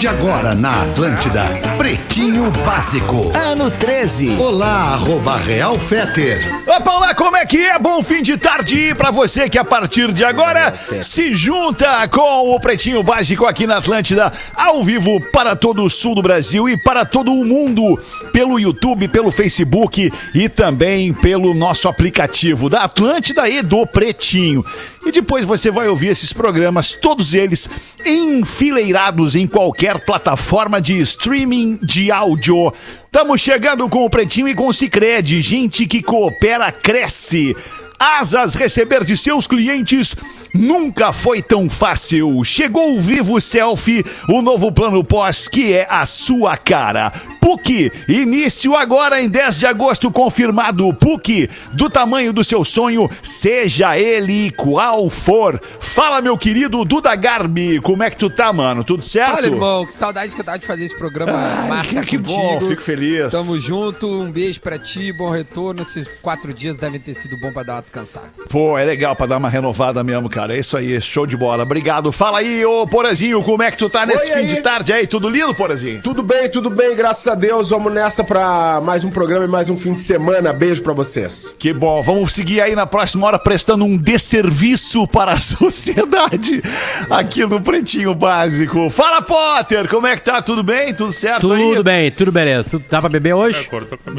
[0.00, 1.44] De agora na Atlântida,
[1.76, 3.30] Pretinho Básico.
[3.36, 4.30] Ano 13.
[4.30, 6.48] Olá, arroba Real Feter.
[6.66, 7.78] Opa, olá, como é que é?
[7.78, 12.58] Bom fim de tarde pra você que a partir de agora se junta com o
[12.58, 17.04] Pretinho Básico aqui na Atlântida, ao vivo para todo o sul do Brasil e para
[17.04, 18.00] todo o mundo,
[18.32, 24.64] pelo YouTube, pelo Facebook e também pelo nosso aplicativo da Atlântida e do Pretinho.
[25.04, 27.68] E depois você vai ouvir esses programas, todos eles
[28.04, 32.72] enfileirados em qualquer plataforma de streaming de áudio.
[33.04, 35.42] Estamos chegando com o Pretinho e com o Cicred.
[35.42, 37.56] Gente que coopera, cresce.
[38.00, 40.16] Asas receber de seus clientes
[40.54, 42.42] nunca foi tão fácil.
[42.42, 47.12] Chegou o Vivo Selfie, o novo plano pós que é a sua cara.
[47.42, 50.92] PUC, início agora em 10 de agosto confirmado.
[50.94, 55.60] PUC, do tamanho do seu sonho, seja ele qual for.
[55.80, 58.82] Fala, meu querido Duda Garbi, como é que tu tá, mano?
[58.82, 59.36] Tudo certo?
[59.36, 62.22] Olha, irmão, que saudade que eu tava de fazer esse programa Ai, massa que contigo.
[62.22, 63.30] bom, fico feliz.
[63.30, 65.82] Tamo junto, um beijo pra ti, bom retorno.
[65.82, 68.30] Esses quatro dias devem ter sido bom pra dar uma descansada.
[68.48, 70.54] Pô, é legal pra dar uma renovada mesmo, cara.
[70.56, 71.64] É isso aí, show de bola.
[71.64, 72.12] Obrigado.
[72.12, 74.46] Fala aí, ô Porazinho, como é que tu tá nesse Oi, fim aí.
[74.46, 75.06] de tarde aí?
[75.06, 76.00] Tudo lindo, Porazinho?
[76.02, 77.70] Tudo bem, tudo bem, graças a Deus.
[77.70, 80.52] Vamos nessa pra mais um programa e mais um fim de semana.
[80.52, 81.52] Beijo pra vocês.
[81.58, 86.62] Que bom, vamos seguir aí na próxima hora prestando um desserviço para a sociedade
[87.10, 88.88] aqui no Pretinho Básico.
[88.90, 90.40] Fala, Potter, como é que tá?
[90.40, 90.94] Tudo bem?
[90.94, 91.62] Tudo certo aí?
[91.70, 92.70] Tudo bem, tudo beleza.
[92.70, 93.68] Tudo, dá pra beber hoje?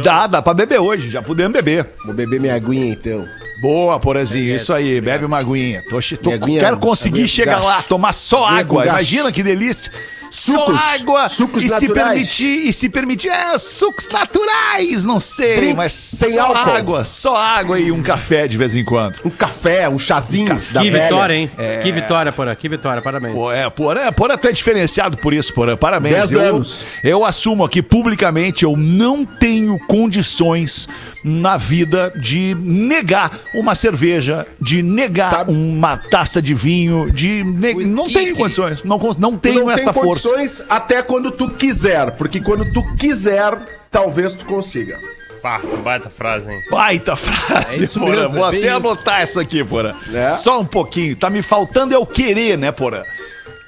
[0.03, 1.87] Dá, dá pra beber hoje, já podemos beber.
[2.05, 3.25] Vou beber minha aguinha então.
[3.61, 5.83] Boa, Porazinho, isso aí, bebe uma aguinha.
[5.83, 7.89] Tô, tô- aguinha- quero conseguir aguinha chegar lá, gasto.
[7.89, 8.85] tomar só Aguinha água.
[8.87, 9.91] Imagina que delícia.
[10.31, 11.93] Sucos, só água sucos e se naturais.
[12.13, 16.71] permitir e se permitir, é, sucos naturais, não sei, Drinks mas sem só álcool.
[16.71, 19.19] água, só água e um café de vez em quando.
[19.25, 21.03] Um café, um chazinho da que velha.
[21.03, 21.51] vitória, hein?
[21.83, 22.55] Que vitória, Porã.
[22.55, 23.35] Que vitória, parabéns.
[23.35, 25.75] Pô, é, Porã, Porã, tu é diferenciado por isso, Porã.
[25.75, 26.15] Parabéns.
[26.15, 26.85] Dez eu, anos.
[27.03, 30.87] Eu assumo aqui publicamente, eu não tenho condições
[31.23, 37.73] na vida de negar uma cerveja, de negar Sabe- uma taça de vinho, de ne-
[37.85, 40.20] não tenho condições, não, não tenho não esta força.
[40.21, 43.57] Condições até quando tu quiser, porque quando tu quiser,
[43.89, 44.99] talvez tu consiga.
[45.41, 46.61] Pá, baita frase, hein?
[46.69, 48.27] Baita frase, É Porã.
[48.27, 48.69] Vou é até isso.
[48.69, 49.93] anotar essa aqui, Porã.
[50.13, 50.35] É.
[50.35, 51.15] Só um pouquinho.
[51.15, 53.03] Tá me faltando é o querer, né, Porã?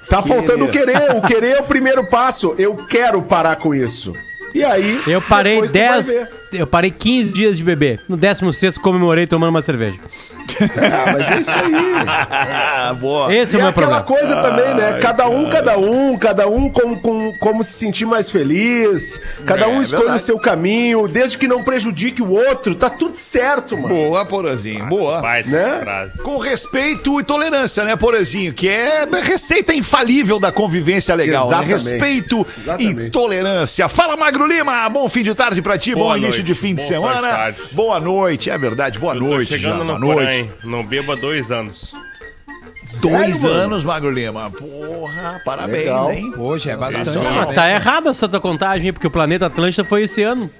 [0.08, 1.16] Tá faltando o querer.
[1.16, 2.54] O querer é o primeiro passo.
[2.58, 4.12] Eu quero parar com isso.
[4.54, 5.02] E aí.
[5.06, 6.06] Eu parei depois tu vai 10.
[6.06, 6.30] ver.
[6.52, 8.00] Eu parei 15 dias de beber.
[8.08, 9.98] No 16 comemorei tomando uma cerveja.
[10.76, 11.72] Ah, mas é isso aí.
[12.06, 13.34] Ah, boa.
[13.34, 14.02] Esse é E o meu aquela problema.
[14.02, 14.98] coisa também, né?
[15.00, 19.20] Cada um, cada um, cada um como, como, como se sentir mais feliz.
[19.46, 20.22] Cada um escolhe verdade.
[20.22, 23.88] o seu caminho, desde que não prejudique o outro, tá tudo certo, mano.
[23.94, 25.20] Boa, Porãzinho, boa.
[25.20, 25.80] Baita Né?
[25.82, 26.18] frase.
[26.22, 28.52] Com respeito e tolerância, né, Porazinho?
[28.52, 31.48] Que é receita infalível da convivência legal.
[31.48, 31.56] Né?
[31.64, 31.72] Exatamente.
[31.90, 33.10] Respeito e Exatamente.
[33.10, 33.88] tolerância.
[33.88, 34.88] Fala, Magro Lima.
[34.88, 36.42] Bom fim de tarde pra ti, Boa bom início noite.
[36.44, 37.28] de fim de Boa semana.
[37.28, 37.58] tarde.
[37.72, 38.98] Boa noite, é verdade.
[38.98, 39.48] Boa Eu tô noite.
[39.48, 40.33] chegando já, no boa noite.
[40.34, 40.52] Hein?
[40.64, 41.92] Não bebo há dois anos.
[43.00, 44.50] Dois Sério, anos, Magro Lima.
[44.50, 46.12] Porra, parabéns, Legal.
[46.12, 46.32] hein?
[46.36, 47.10] Hoje é bastante.
[47.18, 47.54] Né?
[47.54, 48.92] Tá errada essa tua contagem?
[48.92, 50.50] Porque o planeta Atlântida foi esse ano.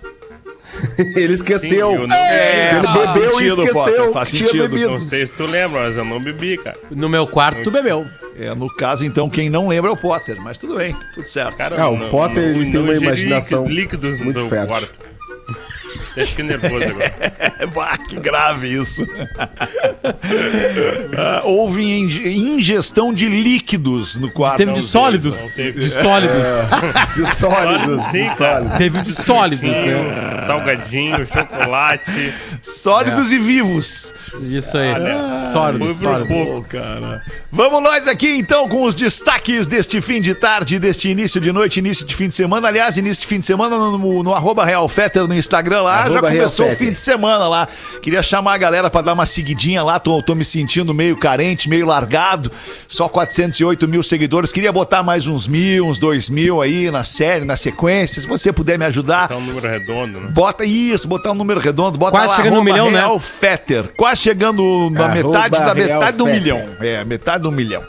[0.99, 1.69] Ele esqueceu.
[1.91, 4.69] Sim, eu não- É, Ele faz bebeu e sentido, esqueceu Potter, faz sentido.
[4.69, 4.91] bebido.
[4.91, 6.77] Não sei se tu lembra, mas eu não bebi, cara.
[6.91, 8.07] No meu quarto, tu bebeu.
[8.39, 10.37] É, no caso, então, quem não lembra é o Potter.
[10.43, 11.57] Mas tudo bem, tudo certo.
[11.57, 14.67] Cara, Ah, o não- Potter, não- ele tem não uma imaginação líquidos muito fértil.
[14.69, 14.93] quarto.
[16.15, 17.15] Até fiquei nervoso agora.
[17.75, 19.05] Bah, que grave isso.
[21.17, 24.57] Ah, houve inge- ingestão de líquidos no quarto.
[24.59, 25.43] Teve de sólidos.
[25.43, 25.81] não teve.
[25.81, 26.35] De sólidos.
[27.15, 28.79] De sólidos, Sim, de sólidos.
[28.79, 30.43] Teve de sólidos, né?
[30.47, 32.33] Salgadinho, chocolate.
[32.63, 34.13] Sólidos e vivos.
[34.43, 34.93] Isso aí.
[34.93, 36.29] Olha, Sólidos, foi sólidos.
[36.37, 36.63] pouco.
[36.63, 37.23] Pô, cara.
[37.51, 41.79] Vamos nós aqui então com os destaques deste fim de tarde, deste início de noite,
[41.79, 42.67] início de fim de semana.
[42.69, 46.04] Aliás, início de fim de semana no, no, no arroba Real Fetter no Instagram lá.
[46.11, 47.69] Já começou o fim de semana lá.
[48.03, 49.99] Queria chamar a galera pra dar uma seguidinha lá.
[49.99, 52.51] Tô, tô me sentindo meio carente, meio largado.
[52.89, 54.53] Só 408 mil seguidores.
[54.53, 58.21] Queria botar mais uns mil, uns dois mil aí na série, na sequência.
[58.21, 59.31] Se você puder me ajudar.
[59.31, 60.29] É um número redondo, né?
[60.31, 62.99] Bota isso, botar um número redondo, bota Quase lá, chegando no arroba milhão, né?
[63.01, 63.93] Real Fetter.
[63.97, 66.41] Quase chegando na Arroba metade da Real metade do Fetter.
[66.41, 66.69] milhão.
[66.81, 67.83] É, metade do milhão.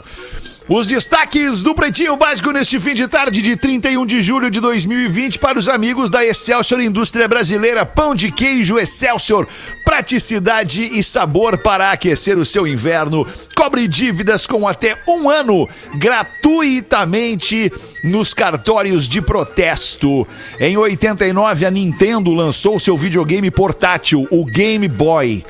[0.68, 5.38] Os destaques do Pretinho Básico neste fim de tarde de 31 de julho de 2020
[5.38, 7.86] para os amigos da Excelsior Indústria Brasileira.
[7.86, 9.46] Pão de queijo Excelsior.
[9.84, 13.24] Praticidade e sabor para aquecer o seu inverno.
[13.54, 17.70] Cobre dívidas com até um ano gratuitamente
[18.02, 20.26] nos cartórios de protesto.
[20.58, 25.44] Em 89, a Nintendo lançou seu videogame portátil, o Game Boy.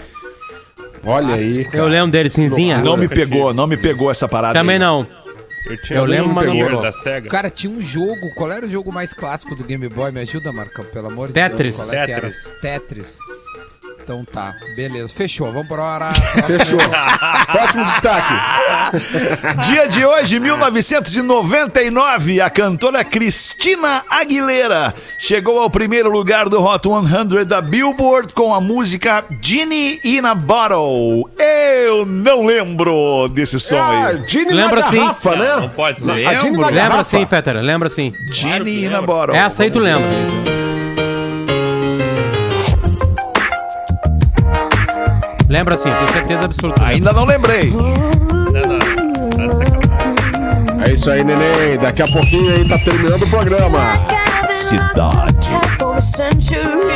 [1.06, 1.68] Olha aí.
[1.72, 2.78] Eu lembro dele, cinzinha.
[2.78, 4.58] Não me pegou, não me pegou essa parada.
[4.58, 4.80] Também aí.
[4.80, 5.06] não.
[5.68, 6.82] Eu, tinha Eu lembro, mas não pegou pegou.
[6.82, 7.28] da SEGA.
[7.28, 8.32] Cara, tinha um jogo.
[8.36, 10.12] Qual era o jogo mais clássico do Game Boy?
[10.12, 11.76] Me ajuda, Marcão, pelo amor de Tetris.
[11.76, 11.88] Deus.
[11.90, 12.20] Qual é que era?
[12.22, 12.50] Tetris.
[12.60, 13.18] Tetris.
[14.06, 15.12] Então tá, beleza.
[15.12, 16.10] Fechou, vambora.
[16.46, 16.78] Fechou.
[17.50, 18.34] Próximo destaque.
[19.66, 27.44] Dia de hoje, 1999, a cantora Cristina Aguilera chegou ao primeiro lugar do Hot 100
[27.46, 31.28] da Billboard com a música Genie in a Bottle.
[31.36, 34.44] Eu não lembro desse som Ah, aí.
[34.44, 34.96] Lembra na sim.
[34.98, 35.56] garrafa, Não, né?
[35.62, 36.06] não pode ser.
[36.06, 37.02] Na Lembra garrafa.
[37.04, 38.12] sim, Fetter, lembra sim.
[38.12, 39.06] Claro Genie in a lembro.
[39.08, 39.36] Bottle.
[39.36, 40.06] Essa aí tu lembra.
[45.48, 46.84] Lembra sim, tenho certeza absoluta.
[46.84, 47.72] Ainda não lembrei.
[50.86, 51.78] É isso aí, neném.
[51.80, 53.78] Daqui a pouquinho aí tá terminando o programa.
[54.50, 55.48] Cidade.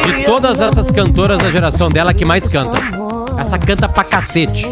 [0.05, 2.79] De todas essas cantoras da geração dela, que mais canta.
[3.38, 4.67] Essa canta pra cacete.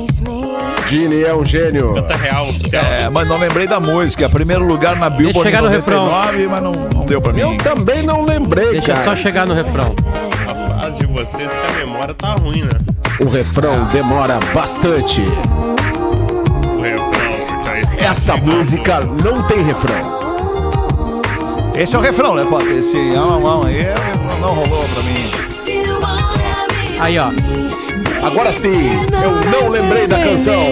[0.88, 1.94] Gini é um gênio.
[2.02, 2.82] Tá real, oficial.
[2.82, 4.28] É, mas não lembrei da música.
[4.28, 6.06] Primeiro lugar na Billboard chegar no refrão.
[6.06, 7.58] 99, mas não, não deu pra Eu mim.
[7.58, 9.04] também não lembrei, Deixa cara.
[9.04, 9.94] só chegar no refrão.
[10.96, 12.70] De vocês que a memória tá ruim, né?
[13.20, 15.20] O refrão demora bastante.
[15.20, 18.56] O refrão já está Esta chegando.
[18.56, 20.18] música não tem refrão.
[21.74, 22.70] Esse é o refrão, né, Potter?
[22.72, 23.94] Esse não, aí é-
[24.40, 25.30] não rolou pra mim.
[27.00, 27.28] Aí, ó.
[28.26, 28.90] Agora sim,
[29.22, 30.64] eu não lembrei da canção.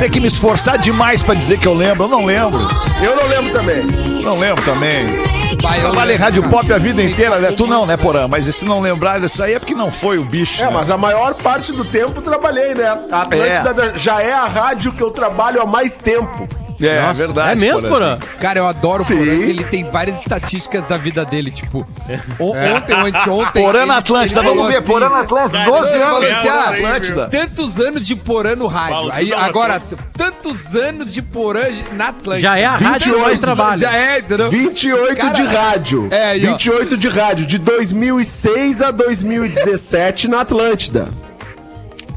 [0.00, 2.04] Tem que me esforçar demais pra dizer que eu lembro.
[2.04, 2.60] Eu não lembro.
[3.02, 3.84] Eu não lembro também.
[4.22, 5.37] Não lembro também.
[5.58, 7.52] Trabalhei em rádio pop a vida inteira, né?
[7.52, 8.28] Tu não, né, Porã?
[8.28, 10.62] Mas se não lembrar dessa aí é porque não foi o bicho.
[10.62, 10.72] É, né?
[10.72, 12.98] mas a maior parte do tempo trabalhei, né?
[13.10, 16.48] A Atlântida já é a rádio que eu trabalho há mais tempo.
[16.80, 17.52] É, Nossa, verdade.
[17.52, 18.18] É mesmo, Porã?
[18.40, 19.16] Cara, eu adoro o Sim.
[19.16, 21.86] Porã, que ele tem várias estatísticas da vida dele, tipo,
[22.38, 23.62] o- ontem ou anteontem...
[23.64, 24.76] Porã na Atlântida, vamos ver.
[24.78, 25.64] assim, Porã na Atlântida.
[25.64, 27.28] 12 Ele falou anos de Atlântida.
[27.28, 28.94] Tantos anos de Porã no rádio.
[28.94, 29.82] Paulo, Aí, agora,
[30.16, 31.64] tantos anos de Porã
[31.94, 32.48] na Atlântida.
[32.48, 33.78] Já é a rádio 28, trabalha.
[33.78, 34.48] Já é, entendeu?
[34.50, 36.08] 28 Cara, de rádio.
[36.12, 36.50] é, aí, ó.
[36.52, 41.08] 28 de rádio, de 2006 a 2017 na Atlântida.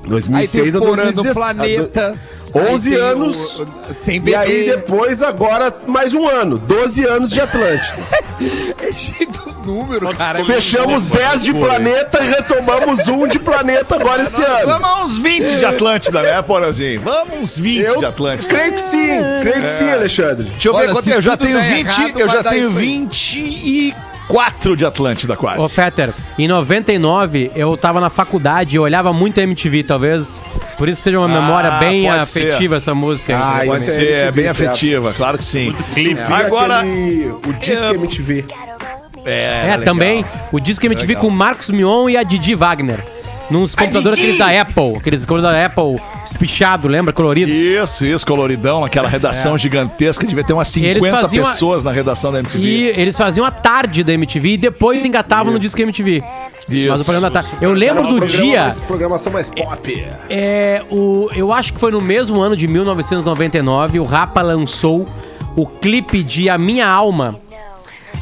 [0.03, 1.33] Aí 2006 tem a Porã no 2017.
[1.33, 2.15] planeta.
[2.53, 3.59] 11 Aí tem anos.
[3.59, 3.68] o-
[4.03, 4.36] sem E bebê.
[4.38, 6.57] aí depois, agora, mais um ano.
[6.57, 7.98] 12 anos de Atlântida.
[8.81, 10.44] É cheio dos números, cara.
[10.45, 14.65] Fechamos 10 de planeta e retomamos um de planeta agora esse ano.
[14.65, 17.01] Vamos a uns 20 de Atlântida, né, Porãzinho?
[17.01, 18.50] Vamos uns 20 de Eu Atlântida.
[18.53, 19.07] creio que sim,
[19.42, 20.50] creio que sim, Alexandre.
[20.50, 21.15] Deixa eu ver Olha, quanto é.
[21.15, 23.94] Eu já tenho der 20, errado, eu já tenho isso aí.
[24.31, 25.59] 24 de Atlântida quase.
[25.63, 30.41] Ô, Fetter, em 99 eu tava na faculdade e eu olhava muito MTV, talvez.
[30.77, 32.47] Por isso seja uma memória Ah, bem pode ser.
[32.49, 33.37] afetiva essa música.
[33.37, 33.61] Ah.
[33.65, 34.69] Pode é ser, é MTV, bem certo.
[34.69, 35.75] afetiva, claro que sim.
[35.93, 36.15] Clipe.
[36.15, 37.89] Vi Agora- aquele- o Disque É.
[37.93, 38.45] MTV.
[39.23, 41.21] É, É, também o disco MTV Legal.
[41.21, 42.99] com Marcos Mion e a Didi Wagner.
[43.51, 47.12] Nos computadores aqueles da Apple, aqueles computadores da Apple espichado, lembra?
[47.13, 47.53] Coloridos.
[47.53, 51.92] Isso, isso, coloridão, aquela redação gigantesca, devia ter umas 50 Eles faziam a- pessoas na
[51.92, 52.63] redação da MTV.
[52.65, 56.24] E eles faziam a tarde da MTV e depois engatavam no disco MTV.
[56.69, 56.89] Isso.
[56.89, 57.57] Mas o programa da tarde.
[57.62, 58.74] Eu lembro do dia.
[58.88, 60.05] Programação mais pop.
[60.29, 65.08] É, o, eu acho que foi no mesmo ano de 1999, o Rapa lançou
[65.55, 67.39] o clipe de A Minha Alma.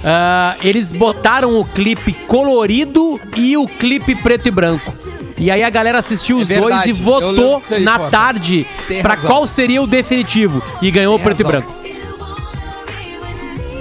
[0.03, 4.93] Ah, eles botaram o clipe colorido e o clipe preto e branco.
[5.39, 8.10] E aí a galera assistiu os É dois e votou aí, na pô.
[8.10, 8.67] tarde
[9.03, 9.29] razão.
[9.29, 10.62] qual seria o definitivo.
[10.81, 11.62] E ganhou o Tem preto e razão.
[11.62, 11.79] branco.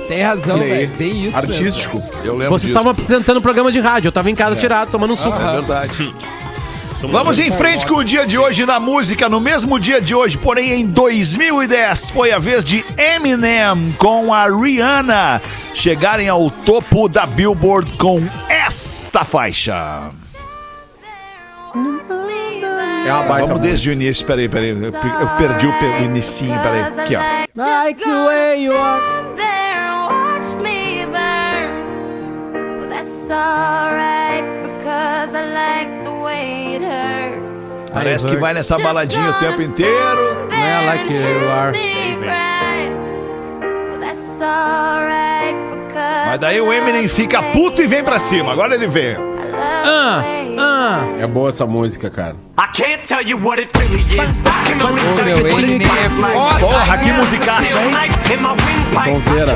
[0.09, 0.87] Tem razão, Isso aí.
[0.87, 0.93] velho.
[0.97, 2.03] Bem isso Artístico.
[2.25, 5.13] Eu lembro Vocês estavam apresentando o programa de rádio, eu tava em casa tirado, tomando
[5.13, 5.37] um suco.
[5.39, 6.15] É verdade.
[7.03, 9.29] Vamos em frente com o dia de hoje na música.
[9.29, 14.47] No mesmo dia de hoje, porém em 2010, foi a vez de Eminem com a
[14.47, 15.41] Rihanna
[15.75, 20.11] chegarem ao topo da Billboard com esta faixa.
[23.07, 24.71] É uma baita Vamos desde o início, peraí, peraí.
[24.71, 26.83] Eu pe- eu perdi o, pe- o inicinho, peraí.
[27.01, 27.21] Aqui, ó.
[27.57, 29.03] Like the way you are.
[30.09, 32.81] Watch me burn.
[32.81, 37.91] Well, that's alright because I like the way it hurts.
[37.93, 40.49] Parece que vai nessa baladinha o tempo inteiro.
[40.51, 41.73] é like you are.
[46.29, 48.53] Mas daí o Eminem fica puto e vem pra cima.
[48.53, 49.17] Agora ele vem.
[49.57, 50.23] Ah,
[50.59, 51.01] ah.
[51.19, 52.37] É boa essa música, cara.
[56.61, 57.91] Porra, que musicaço, hein?
[59.05, 59.55] Sonzeira.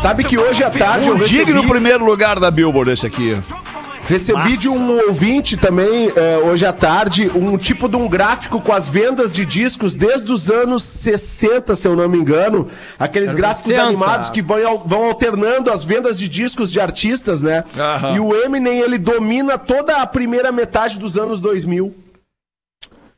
[0.00, 3.38] Sabe que hoje à tarde eu Um recebi, digno primeiro lugar da Billboard esse aqui.
[4.06, 8.72] Recebi de um ouvinte também, eh, hoje à tarde, um tipo de um gráfico com
[8.72, 12.68] as vendas de discos desde os anos 60, se eu não me engano.
[12.98, 13.88] Aqueles gráficos 60.
[13.88, 17.64] animados que vão, vão alternando as vendas de discos de artistas, né?
[17.78, 18.16] Aham.
[18.16, 21.94] E o Eminem, ele domina toda a primeira metade dos anos 2000.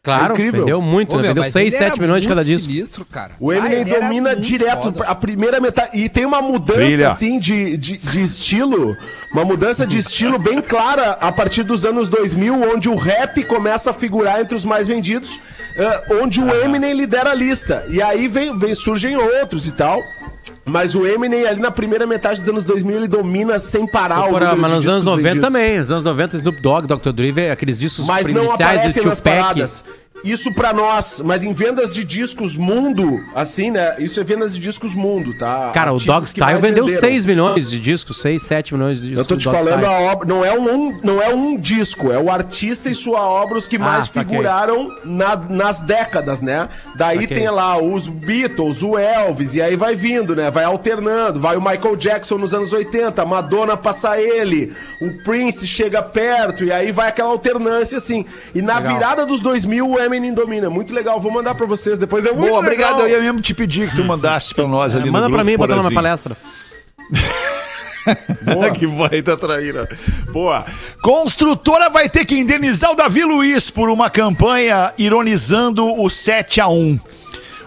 [0.05, 1.23] Claro, É vendeu muito, Ô, né?
[1.23, 2.71] meu, Vendeu mas 6, ele era 7 milhões de cada disco.
[2.71, 3.33] sinistro, cara.
[3.41, 5.05] O Ah, Eminem ele era domina muito direto foda.
[5.05, 5.99] a primeira metade.
[5.99, 7.09] E tem uma mudança, Brilha.
[7.09, 8.95] assim, de, de, de estilo.
[9.33, 13.91] Uma mudança de estilo bem clara a partir dos anos 2000, onde o rap começa
[13.91, 15.41] a figurar entre os mais vendidos,
[15.77, 17.85] eh, onde o Eminem lidera a lista.
[17.89, 20.03] E aí vem, vem, surgem outros e tal.
[20.67, 24.31] Mas o Eminem, ali na primeira metade dos anos 2000, ele domina sem parar Porra,
[24.31, 25.47] número mas nos anos discos 90 vendidos.
[25.47, 25.79] também.
[25.79, 27.13] Nos anos 90, Snoop Dogg, Dr.
[27.13, 29.37] Dre, aqueles discos Mas não iniciais aparece do nas Tupac.
[29.39, 29.85] paradas.
[30.23, 33.97] Isso pra nós, mas em vendas de discos mundo, assim, né?
[33.99, 35.71] Isso é vendas de discos mundo, tá?
[35.75, 37.01] Cara, o Artistas Dog que Style mais vendeu venderam.
[37.09, 39.19] 6 milhões de discos, 6, 7 milhões de discos.
[39.23, 39.85] Eu tô te falando Style.
[39.87, 43.59] a obra, não é um, não é um disco, é o artista e sua obra
[43.59, 44.31] os que mais Ah, saquei.
[44.31, 46.69] figuraram na- nas décadas, né?
[46.97, 47.37] Daí Saquei.
[47.37, 50.51] tem lá os Beatles, o Elvis, e aí vai vindo, né?
[50.51, 55.67] Vai alternando, vai o Michael Jackson nos anos 80, a Madonna passa ele, o Prince
[55.67, 58.25] chega perto, e aí vai aquela alternância assim.
[58.55, 58.95] E na Legal.
[58.95, 60.71] virada dos 2000 o Eminem domina.
[60.71, 62.27] Muito legal, vou mandar pra vocês depois.
[62.27, 62.97] É muito Boa, obrigado.
[63.03, 63.09] legal.
[63.09, 65.45] Eu ia mesmo te pedir que tu mandasse pra nós ali É, Manda no pra
[65.45, 66.37] mim, botar na palestra.
[68.79, 69.89] que baita traíra.
[70.33, 70.65] Boa.
[71.03, 76.69] Construtora vai ter que indenizar o Davi Luiz por uma campanha ironizando o 7 a
[76.69, 77.01] 1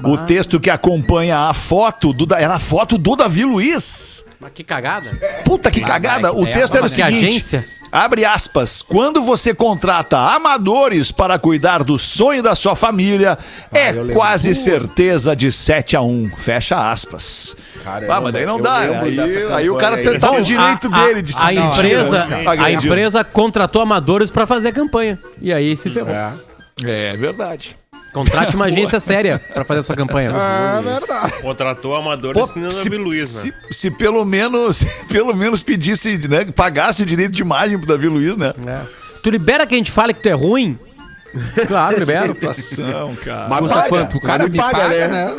[0.03, 4.24] O texto que acompanha a foto do era a foto do Davi Luiz.
[4.39, 5.10] Mas que cagada.
[5.44, 6.32] Puta que cagada.
[6.32, 7.65] O é, texto era o seguinte: agência?
[7.97, 8.81] Abre aspas.
[8.81, 13.37] Quando você contrata amadores para cuidar do sonho da sua família,
[13.71, 17.55] é quase certeza de 7 a 1 Fecha aspas.
[17.83, 18.79] Caramba, ah, mas daí não dá.
[18.79, 19.17] Aí,
[19.53, 22.71] aí o cara tá o direito a, dele de se a sentir, empresa, né, a
[22.71, 25.17] empresa contratou amadores pra fazer a campanha.
[25.41, 26.13] E aí se ferrou.
[26.13, 26.33] É.
[26.83, 27.75] É verdade.
[28.13, 30.31] Contrate uma agência séria pra fazer a sua campanha.
[30.31, 31.41] É verdade.
[31.41, 33.51] Contratou amadores Pô, se, Luiz, né?
[33.69, 38.07] se, se pelo menos, pelo menos pedisse, né, pagasse o direito de imagem pro Davi
[38.07, 38.53] Luiz, né?
[39.21, 40.79] Tu libera que a gente fale que tu é ruim?
[41.67, 42.34] Claro, libero.
[42.34, 43.48] Situação, cara.
[43.50, 44.17] Mas Custa paga, quanto?
[44.17, 45.36] O cara me paga, né?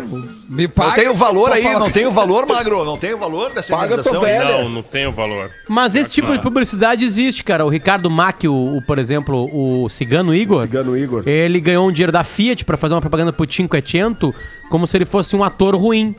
[0.49, 0.89] Me paga.
[0.89, 3.77] Não tem o valor aí, não tem o valor, Magro, não tem o valor dessa
[3.77, 4.63] Paga tua velha.
[4.63, 5.51] Não, não tem o valor.
[5.69, 7.65] Mas esse tipo de publicidade existe, cara.
[7.65, 11.23] O Ricardo Mack, o, o, por exemplo, o Cigano Igor, Cigano Igor.
[11.27, 14.35] ele ganhou um dinheiro da Fiat pra fazer uma propaganda pro Cinquecento
[14.71, 16.15] como se ele fosse um ator ruim.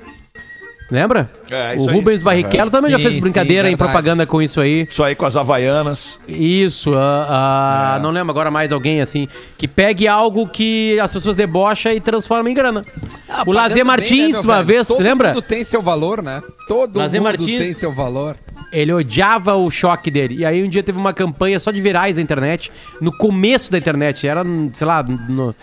[0.91, 1.29] Lembra?
[1.51, 1.95] É, o isso aí.
[1.95, 3.91] Rubens Barrichello também já Sim, fez sim, brincadeira em verdade.
[3.91, 4.87] propaganda com isso aí.
[4.89, 6.19] Isso aí com as Havaianas.
[6.27, 9.27] Isso, ah, ah, não lembro agora mais alguém assim,
[9.57, 12.83] que pegue algo que as pessoas debocham e transforma em grana.
[13.29, 15.29] Ah, o Lazer Martins, bem, né, uma vez, Todo você lembra?
[15.29, 16.41] mundo tem seu valor, né?
[16.67, 17.61] Todo Lazer mundo Martins.
[17.61, 18.35] tem seu valor.
[18.71, 20.37] Ele odiava o choque dele.
[20.37, 23.77] E aí um dia teve uma campanha só de virais da internet, no começo da
[23.77, 24.43] internet, era,
[24.73, 25.55] sei lá, no,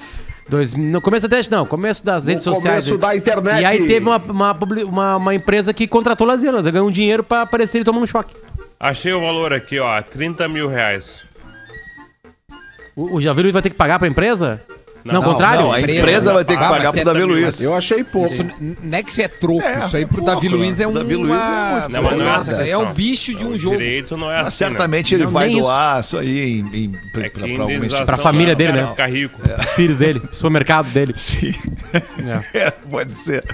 [0.48, 2.84] dois, no começo da não, começo das redes sociais.
[2.84, 3.62] começo da internet.
[3.62, 7.42] E aí teve uma, uma, uma, uma empresa que contratou Lazer ganhou um dinheiro pra
[7.42, 8.34] aparecer ele tomando um choque.
[8.78, 11.24] Achei o valor aqui, ó, 30 mil reais.
[12.94, 14.62] O, o Javiru vai ter que pagar pra empresa?
[15.06, 15.62] Não, Não, ao contrário?
[15.62, 17.62] Não, a empresa empresa vai ter que pagar pro Davi é Luiz.
[17.62, 18.32] Eu achei pouco.
[18.32, 18.44] Isso
[18.82, 19.62] não é que isso é troco.
[19.62, 20.92] É, isso aí pro pouco, Davi Luiz é um.
[20.92, 23.76] Davi Luiz é muito Não, é Nossa, assim, é o bicho de um jogo.
[23.78, 24.50] direito não é assim, né?
[24.50, 28.52] certamente ele vai nem doar isso, aí em, em, pra, É pra, alguma Pra família
[28.52, 28.86] é dele, né?
[28.88, 29.40] Ficar rico.
[29.58, 31.14] Os filhos dele, o supermercado dele.
[31.16, 31.54] Sim.
[32.52, 33.44] É, pode ser.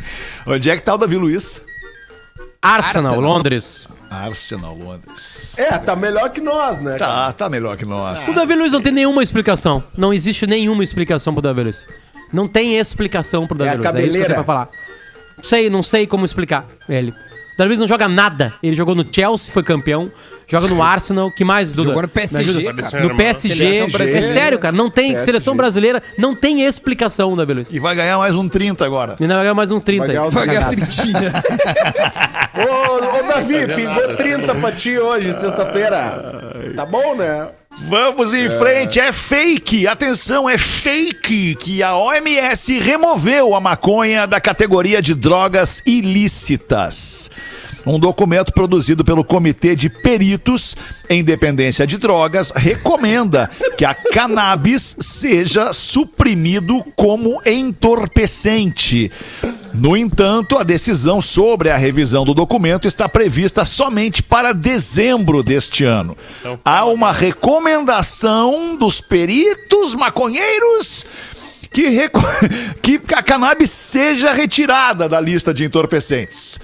[0.46, 1.62] Onde é que tá o Davi Luiz?
[2.60, 3.20] Arsenal, Arsenal.
[3.20, 3.88] Londres.
[4.12, 5.54] Arsenal, Londres.
[5.58, 6.98] É, tá melhor que nós, né?
[6.98, 7.12] cara?
[7.12, 8.26] Tá, tá melhor que nós.
[8.28, 9.82] O Davi Luiz não tem nenhuma explicação.
[9.96, 11.86] Não existe nenhuma explicação pro Davi Luiz.
[12.32, 14.04] Não tem explicação pro Davi É a Luiz.
[14.04, 14.68] É isso que eu tenho pra falar.
[15.36, 17.14] Não sei, não sei como explicar ele.
[17.62, 18.54] O Davi Luiz não joga nada.
[18.60, 20.10] Ele jogou no Chelsea, foi campeão.
[20.48, 21.30] Joga no Arsenal.
[21.30, 21.90] que mais, Duda?
[21.90, 23.04] Jogou no PSG, cara.
[23.04, 23.64] No PSG.
[24.02, 24.74] É sério, cara.
[24.74, 25.12] Não tem.
[25.12, 25.24] PSG.
[25.24, 27.70] Seleção brasileira não tem explicação, Davi Luiz.
[27.70, 29.16] E vai ganhar mais um 30 agora.
[29.20, 30.76] E ainda vai ganhar mais um 30 Vai ganhar Vai ganhar Cagada.
[30.76, 31.32] trintinha.
[32.68, 36.72] Ô, ô, Davi, pingou 30 pra ti hoje, sexta-feira.
[36.74, 37.48] Tá bom, né?
[37.80, 44.40] Vamos em frente, é fake, atenção, é fake que a OMS removeu a maconha da
[44.40, 47.30] categoria de drogas ilícitas.
[47.84, 50.76] Um documento produzido pelo Comitê de Peritos
[51.08, 59.10] em Dependência de Drogas recomenda que a cannabis seja suprimido como entorpecente.
[59.74, 65.84] No entanto, a decisão sobre a revisão do documento está prevista somente para dezembro deste
[65.84, 66.16] ano.
[66.64, 71.06] Há uma recomendação dos peritos maconheiros
[71.72, 72.10] que,
[72.82, 76.60] que a cannabis seja retirada da lista de entorpecentes.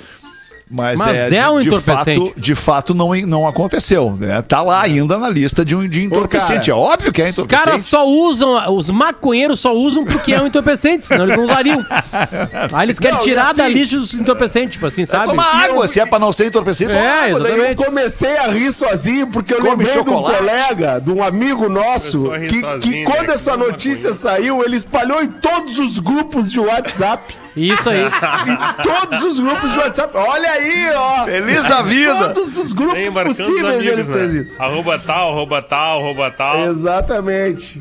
[0.71, 2.21] Mas, Mas é, é um de, de entorpecente.
[2.29, 4.17] fato, de fato não, não aconteceu.
[4.21, 4.43] Né?
[4.43, 6.71] Tá lá ainda na lista de, um, de entorpecente.
[6.71, 7.65] cara, é óbvio que é Os entorpecente.
[7.67, 11.85] caras só usam, os maconheiros só usam porque é um entorpecente, senão eles não usariam.
[12.73, 15.29] Aí eles querem Não, tirar da assim- lista os entorpecentes, tipo assim, É sabe?
[15.29, 17.41] tomar água, se é pra não ser entorpecente, toma É, água.
[17.41, 17.59] Daí.
[17.71, 20.27] Eu comecei a rir sozinho porque eu Come lembrei chocolate.
[20.29, 23.05] de um colega, de um amigo nosso, que, sozinho, que né?
[23.05, 27.35] quando Que essa notícia saiu, ele espalhou em todos os grupos de WhatsApp.
[27.57, 28.05] Isso aí.
[28.47, 30.17] Em todos os grupos de WhatsApp.
[30.17, 31.25] Olha aí, ó.
[31.25, 32.29] Feliz da vida.
[32.31, 34.43] Todos os grupos possíveis ele amigos, fez né?
[34.43, 34.63] isso.
[34.63, 36.71] Arroba tal, arroba tal, arroba tal.
[36.71, 37.81] Exatamente.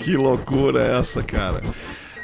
[0.00, 1.62] Que loucura é essa, cara.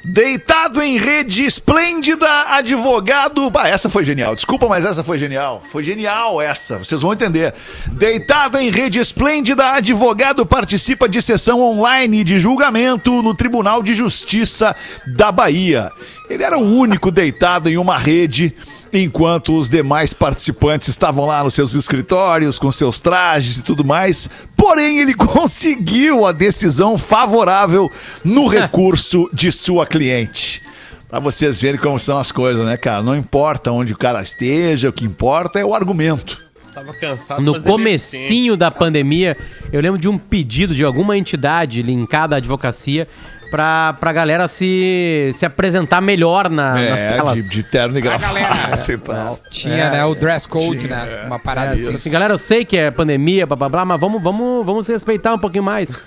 [0.05, 3.51] Deitado em rede esplêndida, advogado.
[3.55, 4.35] Ah, essa foi genial.
[4.35, 5.63] Desculpa, mas essa foi genial.
[5.71, 6.77] Foi genial essa.
[6.77, 7.55] Vocês vão entender.
[7.93, 14.77] Deitado em rede esplêndida, advogado participa de sessão online de julgamento no Tribunal de Justiça
[15.07, 15.91] da Bahia.
[16.29, 18.55] Ele era o único deitado em uma rede,
[19.03, 24.31] enquanto os demais participantes estavam lá nos seus escritórios, com seus trajes e tudo mais.
[24.57, 27.91] Porém, ele conseguiu a decisão favorável
[28.25, 30.63] no recurso de sua cliente.
[31.09, 33.03] Pra vocês verem como são as coisas, né, cara?
[33.03, 36.43] Não importa onde o cara esteja, o que importa é o argumento.
[36.75, 37.41] Tava cansado.
[37.41, 39.37] No comecinho da pandemia,
[39.73, 43.07] eu lembro de um pedido de alguma entidade linkada à advocacia
[43.51, 47.35] pra, pra galera se, se apresentar melhor na, nas É, telas.
[47.45, 49.39] de, de terno e gravata e tal.
[49.51, 51.25] Tinha, né, o dress code, né?
[51.27, 51.91] Uma parada assim.
[51.91, 54.93] Assim, galera, eu sei que é pandemia, blá blá blá, mas vamos, vamos, vamos se
[54.93, 55.99] respeitar um pouquinho mais.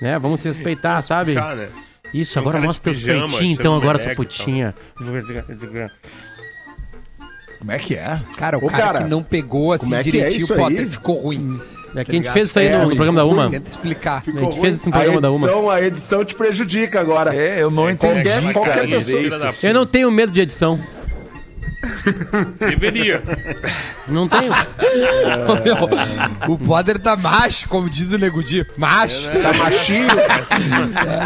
[0.00, 0.18] Né?
[0.18, 1.34] Vamos se respeitar, sabe?
[1.34, 1.68] Puxar, né?
[2.12, 4.74] Isso, Tem um agora de mostra teus pijama, peitinhos, então, agora sua putinha.
[7.58, 8.20] Como é que é?
[8.36, 10.62] Cara, o Ô, cara, cara, que não pegou assim é é direitinho isso o aí?
[10.62, 11.58] Potter ficou ruim.
[11.94, 12.32] É que Tá a gente ligado?
[12.34, 13.50] fez isso aí É, no, no programa da Uma.
[13.50, 14.22] Tenta explicar.
[14.26, 15.46] A gente fez isso no programa da Uma.
[15.46, 17.34] edição, a edição te prejudica agora.
[17.34, 18.88] É, eu não entendi, qualquer- qualquer cara.
[18.88, 20.78] pessoa- Eu não tenho medo de edição.
[22.60, 23.20] Deveria.
[24.06, 24.52] Não tenho.
[25.64, 28.64] Meu, o Potter tá macho, como diz o Nego Di.
[28.76, 29.28] Macho.
[29.42, 30.06] Tá machinho.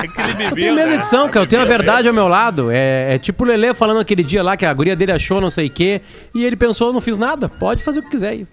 [0.03, 0.55] É que ele Eu bebeu.
[0.55, 0.95] tenho medo de né?
[0.97, 1.45] edição, cara.
[1.45, 2.71] Eu tenho a Bebeu, verdade ao meu lado.
[2.71, 5.51] É, é tipo o Lelê falando aquele dia lá que a guria dele achou não
[5.51, 6.01] sei o quê.
[6.35, 7.49] E ele pensou, não fiz nada.
[7.49, 8.47] Pode fazer o que quiser aí.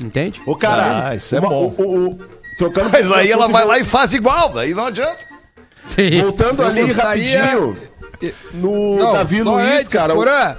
[0.00, 0.40] Entende?
[0.46, 1.74] Ô, cara, Ah, isso é uma- bom.
[1.76, 2.18] o- o- o-
[2.58, 5.18] trocando Mas aí ela vai lá e faz igual, daí não adianta.
[6.22, 7.76] Voltando ali gostaria- rapidinho.
[8.54, 10.12] No Davi só Luiz, antes, cara.
[10.12, 10.56] o- Porã,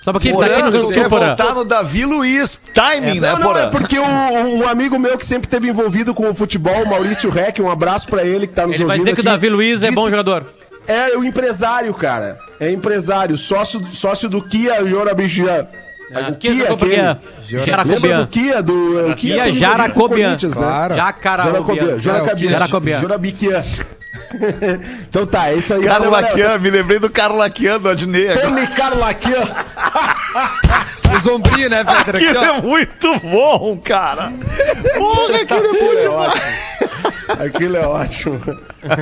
[0.00, 1.26] Só porque ele tá aqui no Rio do Sul, Porã.
[1.28, 2.58] voltar no Davi Luiz.
[2.74, 3.60] Timing, né, Não, não, Porã?
[3.60, 7.30] é porque um, um amigo meu que sempre esteve envolvido com o futebol, o Maurício
[7.30, 9.40] Reck, um abraço pra ele que tá nos Ele vai ouvindo dizer que o aqui,
[9.40, 10.44] Davi Luiz é disse- bom jogador.
[10.86, 12.38] É o empresário, cara.
[12.60, 15.66] É empresário, sócio, sócio do Kia Jorabijan.
[16.12, 17.18] Ah, o Kia Kia, Jaracobian.
[17.96, 18.14] aquele.
[18.14, 18.62] Do Kia?
[18.62, 20.30] Do, é, o Kia tem Jaracobian.
[20.30, 20.38] Né?
[20.52, 20.94] Claro.
[20.94, 21.98] Jacaracobian.
[21.98, 23.64] Jaracobian.
[25.08, 25.82] Então tá, é isso aí.
[25.82, 28.28] Carlos Agora, Laquian, me lembrei do Carlos Laquian do Adnei.
[28.36, 29.54] Tony Carlaquian.
[31.18, 32.18] os ombrinhos, né, Petra?
[32.18, 34.32] Aqui, Aquilo é muito bom, cara.
[34.96, 36.93] Porra, aquilo é bom é demais.
[37.28, 38.40] Aquilo é ótimo.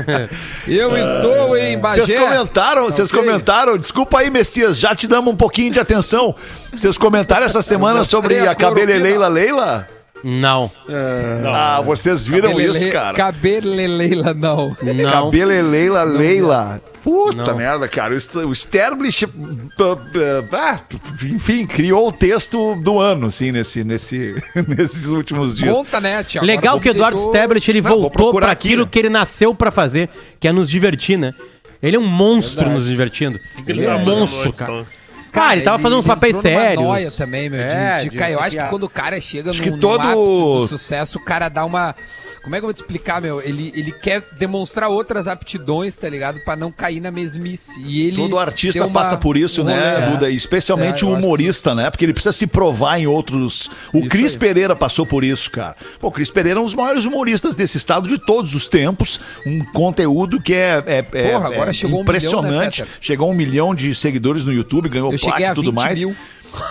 [0.66, 2.04] Eu estou em Bagé.
[2.04, 3.20] Vocês comentaram, vocês ok.
[3.20, 6.35] comentaram, desculpa aí, Messias, já te damos um pouquinho de atenção.
[6.72, 9.88] Vocês comentaram essa semana sobre a cabeleleila Leila?
[10.24, 10.70] Não.
[11.46, 13.16] Ah, vocês viram Cabelele- isso, cara?
[13.16, 14.76] Cabeleleila, não.
[14.82, 15.11] Não.
[15.11, 16.80] Cabeleleila Leila.
[17.02, 17.56] Puta Não.
[17.58, 18.14] merda, cara.
[18.14, 19.26] O St- O Sterblich,
[20.52, 20.80] ah,
[21.24, 25.74] enfim, criou o texto do ano, assim, nesse, nesse, nesses últimos dias.
[25.76, 26.40] Conta, né, tia?
[26.42, 28.88] Legal que o Eduardo deixou- Stablet ele Não, voltou aqui, aquilo né?
[28.90, 30.08] que ele nasceu pra fazer,
[30.38, 31.32] que é nos divertir, né?
[31.82, 33.40] Ele é um monstro nos divertindo.
[33.66, 34.72] Ele ele é um tá fazendo monstro, cara.
[34.72, 34.87] então?
[35.32, 36.82] Cara, ele tava fazendo uns papéis sérios.
[36.84, 37.58] Noia também, meu.
[37.58, 38.70] de- É, de, de cara, eu acho que piada.
[38.70, 41.64] quando o cara chega Acho no, que no todo- ápice do sucesso, o cara dá
[41.64, 41.94] uma.
[42.42, 43.40] Como é que eu vou te explicar, meu?
[43.40, 46.40] Ele, ele quer demonstrar outras aptidões, tá ligado?
[46.44, 47.80] Pra não cair na mesmice.
[47.82, 48.16] E ele.
[48.16, 50.30] Todo artista uma- passa por isso, um né, rolê, Duda?
[50.30, 51.88] E Especialmente É, o que humorista, né?
[51.90, 53.70] Porque ele precisa se provar em outros.
[53.92, 55.76] O Cris Pereira passou por isso, cara.
[55.98, 59.18] Pô, o Cris Pereira é um dos maiores humoristas desse estado de todos os tempos.
[59.46, 62.80] Um conteúdo que é, é- é- Porra, agora é chegou um impressionante.
[62.82, 65.54] milhão, né, chegou um milhão de seguidores no YouTube, ganhou Eu placa cheguei a e
[65.54, 65.98] tudo 20 mais.
[65.98, 66.16] mil.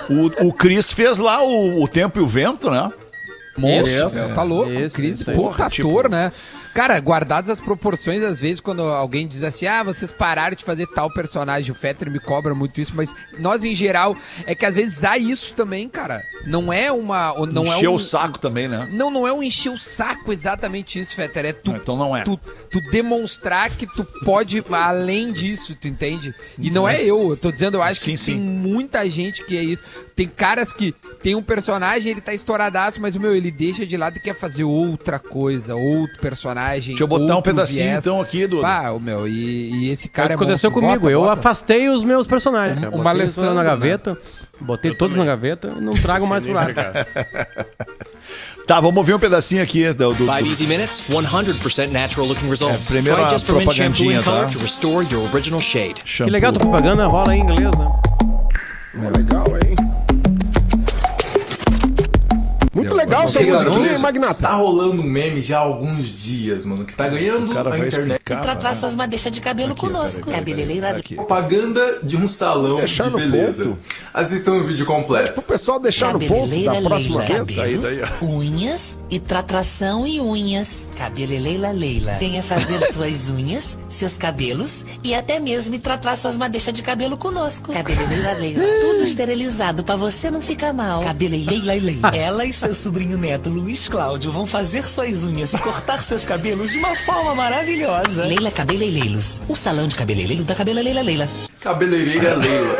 [0.10, 2.90] O, o Cris fez lá o, o Tempo e o Vento, né?
[3.58, 4.72] Monstro, tá louco.
[4.72, 6.32] Isso, Cris, puta tipo- ator, né?
[6.74, 10.88] Cara, guardadas as proporções, às vezes, quando alguém diz assim, ah, vocês pararam de fazer
[10.88, 14.76] tal personagem, o Fetter me cobra muito isso, mas nós, em geral, é que às
[14.76, 16.22] vezes há isso também, cara.
[16.46, 17.34] Não é uma.
[17.48, 18.88] Não é Encheu um, o saco também, né?
[18.92, 21.46] Não, não é um encher o saco exatamente isso, Fetter.
[21.46, 22.24] É tu, Não, então não é.
[22.24, 26.34] tu, tu demonstrar que tu pode ir além disso, tu entende?
[26.58, 28.32] E não é eu, eu tô dizendo, eu acho Sim, que sim.
[28.34, 29.84] tem muita gente que é isso.
[30.22, 34.18] Tem caras que tem um personagem, ele tá estouradaço, mas, meu, ele deixa de lado
[34.18, 36.90] e quer fazer outra coisa, outro personagem.
[36.90, 38.04] Deixa eu botar um pedacinho viés.
[38.06, 38.68] então aqui, Duda.
[38.68, 40.88] Ah, o meu, e, e esse cara é aconteceu monstro.
[40.88, 41.02] comigo.
[41.06, 41.34] Bota, eu bota.
[41.34, 42.78] afastei os meus personagens.
[42.84, 43.08] O- o Botei eles
[43.38, 43.70] Alessandro, na né?
[43.70, 44.16] gaveta.
[44.60, 46.72] Botei todos na gaveta e não trago mais pro lado.
[48.68, 50.14] Tá, vamos ouvir um pedacinho aqui do.
[50.14, 52.90] do- Five do- easy minutes, 100% natural looking results.
[52.92, 54.52] É, primeiro a Try just for men shampoo and color tá?
[54.52, 55.96] to restore your original shade.
[55.96, 56.32] Que shampoo.
[56.32, 57.92] legal, tua propaganda rola em inglês, né?
[59.04, 59.91] É legal, hein?
[62.74, 64.34] Muito legal essa musiquinha, Magnata?
[64.42, 67.72] Tá rolando um meme já há alguns dias, mano, que tá ganhando O cara a
[67.78, 68.12] vai internet.
[68.14, 68.42] explicar.
[68.42, 70.32] Tratar suas madeixas de cabelo conosco.
[70.32, 71.16] Cabeleireira Aqui.
[71.16, 73.66] Propaganda de um salão Deixar de beleza.
[73.66, 73.78] ponto.
[74.14, 75.40] Assistam o vídeo completo.
[75.42, 77.44] O pessoal deixar no ponto da próxima Leila.
[77.44, 77.58] vez.
[77.58, 80.88] Cabelos, daí, unhas e tratração e unhas.
[80.98, 82.14] Cabeleleila Leila.
[82.20, 87.74] Venha fazer suas unhas, seus cabelos e até mesmo tratar suas madeixas de cabelo conosco.
[87.74, 88.64] Cabeleleira Leila.
[88.80, 91.04] Tudo esterilizado pra você não ficar mal.
[91.04, 92.16] Cabeleleila Leila.
[92.16, 96.70] Ela e seu sobrinho neto Luiz Cláudio vão fazer suas unhas e cortar seus cabelos
[96.70, 98.24] de uma forma maravilhosa.
[98.24, 99.42] Leila Cabeleireiros.
[99.48, 101.28] O salão de cabeleireiro da Cabeleleila Leila.
[101.60, 102.78] Cabeleireira Leila.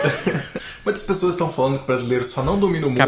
[0.84, 3.00] Muitas pessoas estão falando que o brasileiro só não domina o mundo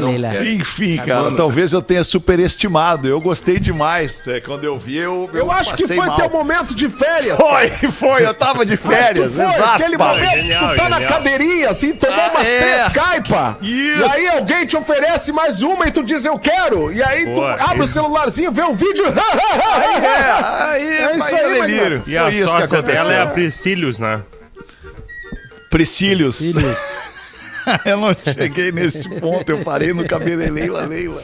[0.00, 0.28] não Leila.
[0.32, 0.46] quer.
[0.48, 3.08] Enfim, cara, Mano, talvez eu tenha superestimado.
[3.08, 4.22] Eu gostei demais.
[4.26, 4.38] né?
[4.40, 5.26] Quando eu vi, eu.
[5.32, 6.14] Eu acho que foi mal.
[6.16, 7.38] teu momento de férias.
[7.38, 8.26] Foi, foi.
[8.26, 9.62] Eu tava de férias, foi exato.
[9.82, 10.14] aquele Paulo.
[10.18, 11.12] momento Genial, que tu tá na genial.
[11.14, 12.58] cadeirinha, assim, tomou Ah, umas é.
[12.60, 13.58] três caipa.
[13.62, 13.98] Isso.
[13.98, 16.92] E aí alguém te oferece mais uma e tu diz eu quero.
[16.92, 19.04] E aí tu Boa, abre o celularzinho, vê o vídeo.
[20.06, 22.02] É, aí, É isso aí, aí, delírio.
[22.06, 22.82] E a Foi isso que sócia aconteceu.
[23.04, 24.22] dela é a Priscilius, né?
[25.70, 26.40] Priscílios.
[27.84, 31.22] eu não cheguei nesse ponto, eu parei no cabeleleila Leila.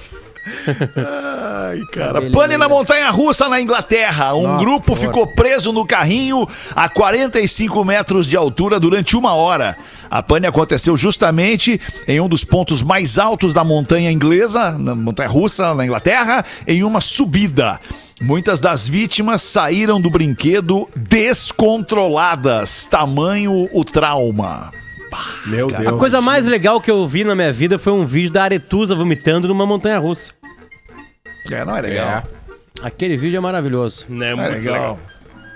[0.97, 2.31] Ai, cara.
[2.31, 4.35] Pane na montanha russa na Inglaterra.
[4.35, 5.05] Um Nossa, grupo horror.
[5.05, 9.77] ficou preso no carrinho a 45 metros de altura durante uma hora.
[10.11, 15.29] A pane aconteceu justamente em um dos pontos mais altos da montanha inglesa, na montanha
[15.29, 17.81] russa, na Inglaterra, em uma subida.
[18.21, 22.87] Muitas das vítimas saíram do brinquedo descontroladas.
[22.87, 24.73] Tamanho o trauma.
[25.47, 25.99] Meu A Deus.
[25.99, 29.49] coisa mais legal que eu vi na minha vida foi um vídeo da Aretusa vomitando
[29.49, 30.33] numa montanha russa.
[31.51, 32.23] É, não é legal.
[32.83, 34.07] Aquele vídeo é maravilhoso.
[34.09, 34.75] Não é É muito legal.
[34.75, 34.99] legal.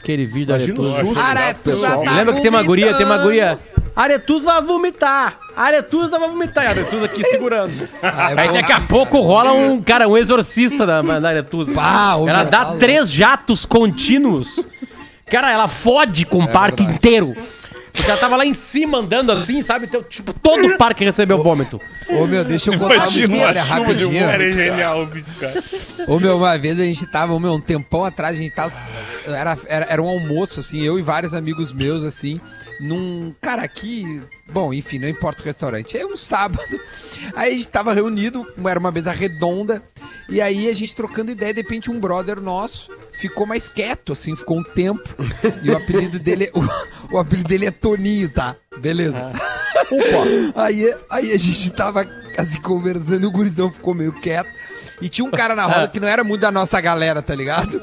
[0.01, 1.05] Aquele vídeo da Imagina o Aretusa.
[1.07, 2.05] susto Aretusa pessoal.
[2.05, 3.59] tá Lembra que tem uma guria, tem uma guria.
[3.97, 5.39] Aretusa vai vomitar.
[5.57, 6.65] Aretusa vai vomitar.
[6.65, 7.89] E a Aretusa aqui segurando.
[8.37, 11.73] Aí daqui a pouco rola um, cara, um exorcista da, da Aretusa.
[11.73, 14.61] Pá, ela dá tá três jatos contínuos.
[15.31, 17.35] Cara, ela fode com o parque inteiro.
[17.97, 19.87] Porque ela tava lá em cima andando assim, sabe?
[19.87, 21.81] Então, Tipo, todo o parque recebeu vômito.
[22.09, 24.25] Ô, meu, deixa eu contar uma Imagina história uma de rapidinho.
[24.25, 25.65] humor, é genial o cara.
[26.07, 28.73] Ô, meu, uma vez a gente tava, ô, meu, um tempão atrás, a gente tava.
[29.27, 32.41] Era, era, era um almoço, assim, eu e vários amigos meus, assim,
[32.81, 33.35] num.
[33.41, 34.23] Cara, aqui.
[34.51, 35.97] Bom, enfim, não importa o restaurante.
[35.97, 36.81] É um sábado.
[37.35, 39.83] Aí a gente tava reunido, era uma mesa redonda.
[40.29, 44.37] E aí a gente trocando ideia, de repente um brother nosso ficou mais quieto, assim,
[44.37, 45.03] ficou um tempo.
[45.63, 48.57] E o apelido dele, o, o apelido dele é Toninho, tá?
[48.79, 49.33] Beleza.
[50.55, 54.49] Aí, aí a gente tava assim conversando o gurizão ficou meio quieto.
[55.01, 57.81] E tinha um cara na roda que não era muito da nossa galera, tá ligado?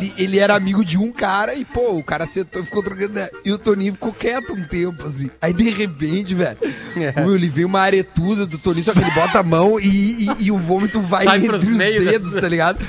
[0.00, 3.10] Ele, ele era amigo de um cara e, pô, o cara sentou e ficou trocando
[3.12, 3.30] ideia.
[3.44, 5.30] E o Toninho ficou quieto um tempo, assim.
[5.40, 6.58] Aí, de repente, velho,
[6.96, 7.12] É.
[7.34, 10.50] ele veio uma aretusa do Toninho, só que ele bota a mão e, e- e
[10.52, 12.84] o vômito vai Sai entre os meios, dedos, tá ligado?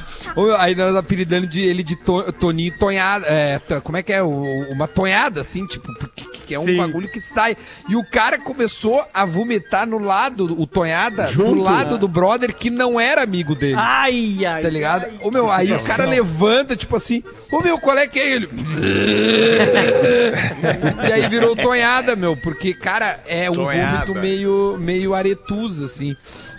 [0.60, 3.26] Aí nós apelidando de ele de to- Toninho Tonhada.
[3.28, 4.22] É, como é que é?
[4.22, 6.78] Uma tonhada, assim, tipo, porque- que é um Sim.
[6.78, 7.56] bagulho que sai.
[7.90, 12.70] E o cara começou a vomitar no lado, o Tonhada, do lado do brother que
[12.70, 13.76] não era amigo dele.
[13.78, 14.62] Ai, ai.
[14.62, 15.08] Tá ligado?
[15.22, 18.50] Ô meu, aí o cara levanta, tipo assim, ô meu, qual é que é ele?
[21.08, 24.06] e aí virou tonhada, meu, porque, cara, é um Tonhada.
[24.06, 26.16] vômito meio, meio aretusa, assim.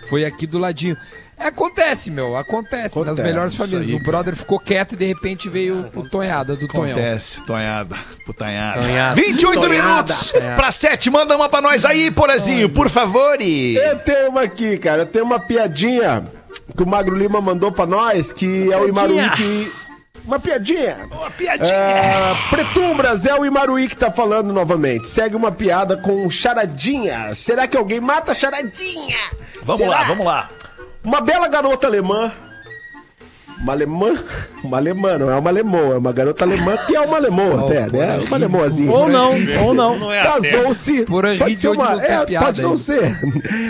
[0.09, 0.97] Foi aqui do ladinho.
[1.37, 3.89] Acontece, meu, acontece, nas Acontece, melhores isso famílias.
[3.89, 6.97] aí, o brother ficou quieto e de repente veio o Tonhada do Tonhão.
[6.97, 8.81] Acontece, tonhada, putanhada.
[8.81, 9.15] Tonhada.
[9.21, 9.87] 28 Tonhada.
[9.89, 11.09] minutos pra 7.
[11.09, 13.39] Manda uma pra nós aí, Porazinho, por favor.
[13.41, 13.75] E...
[13.75, 15.01] Eu tenho uma aqui, cara.
[15.03, 16.25] Eu tenho uma piadinha
[16.75, 19.71] que o Magro Lima mandou pra nós, que é o Imaruí que...
[20.25, 21.07] Uma piadinha.
[21.11, 21.71] Uma piadinha.
[21.75, 25.07] É, Pretumbras é o Imaruí que tá falando novamente.
[25.07, 27.35] Segue uma piada com charadinha.
[27.35, 29.17] Será que alguém mata a charadinha?
[29.61, 29.91] Vamos Será?
[29.91, 30.49] lá, vamos lá.
[31.05, 32.31] Uma bela garota alemã
[33.65, 34.23] uma alemã,
[34.63, 37.89] uma alemã, não é uma alemã, é uma garota alemã que é uma alemã até,
[37.89, 38.19] né?
[38.27, 38.91] Uma alemãzinha.
[38.91, 39.97] Ou não, ou não.
[39.97, 40.21] Não é.
[40.21, 41.03] Casou-se.
[41.05, 42.03] Por aí Pode de ser uma.
[42.03, 43.17] É, pode não ser.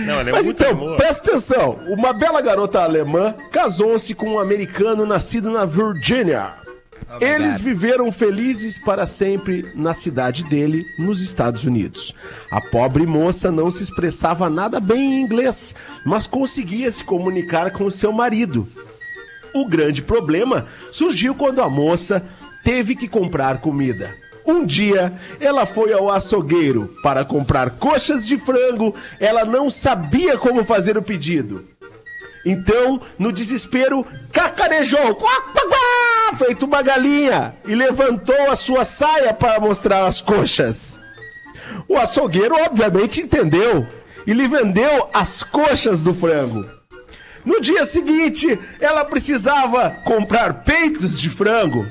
[0.05, 1.79] Não, é Mas então, presta atenção.
[1.87, 6.64] Uma bela garota alemã casou-se com um americano nascido na Virgínia.
[7.21, 12.13] Eles viveram felizes para sempre na cidade dele, nos Estados Unidos.
[12.51, 17.89] A pobre moça não se expressava nada bem em inglês, mas conseguia se comunicar com
[17.89, 18.67] seu marido.
[19.53, 22.23] O grande problema surgiu quando a moça
[22.63, 24.13] teve que comprar comida.
[24.45, 28.93] Um dia, ela foi ao açougueiro para comprar coxas de frango.
[29.19, 31.63] Ela não sabia como fazer o pedido.
[32.45, 35.17] Então, no desespero, cacarejou,
[36.37, 40.99] feito uma galinha, e levantou a sua saia para mostrar as coxas.
[41.87, 43.87] O açougueiro, obviamente, entendeu
[44.27, 46.69] e lhe vendeu as coxas do frango.
[47.43, 51.85] No dia seguinte, ela precisava comprar peitos de frango.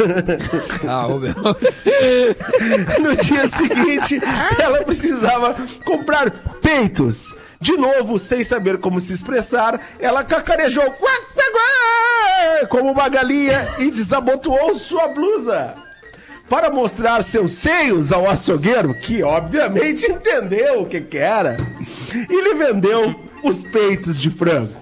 [0.88, 1.34] Ah, ô, meu.
[3.02, 4.20] No dia seguinte,
[4.58, 6.30] ela precisava comprar
[6.62, 7.34] peitos.
[7.60, 10.84] De novo, sem saber como se expressar, ela cacarejou
[12.68, 15.74] como uma galinha e desabotoou sua blusa.
[16.48, 21.56] Para mostrar seus seios ao açougueiro, que obviamente entendeu o que, que era,
[22.28, 24.74] e lhe vendeu os peitos de frango.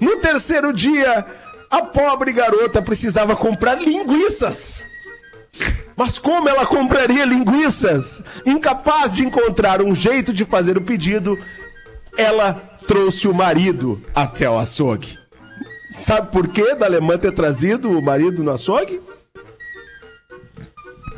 [0.00, 1.24] No terceiro dia,
[1.72, 4.84] a pobre garota precisava comprar linguiças.
[5.96, 8.22] Mas como ela compraria linguiças?
[8.44, 11.38] Incapaz de encontrar um jeito de fazer o pedido,
[12.16, 12.52] ela
[12.86, 15.18] trouxe o marido até o açougue.
[15.90, 19.00] Sabe por que da alemã ter trazido o marido no açougue?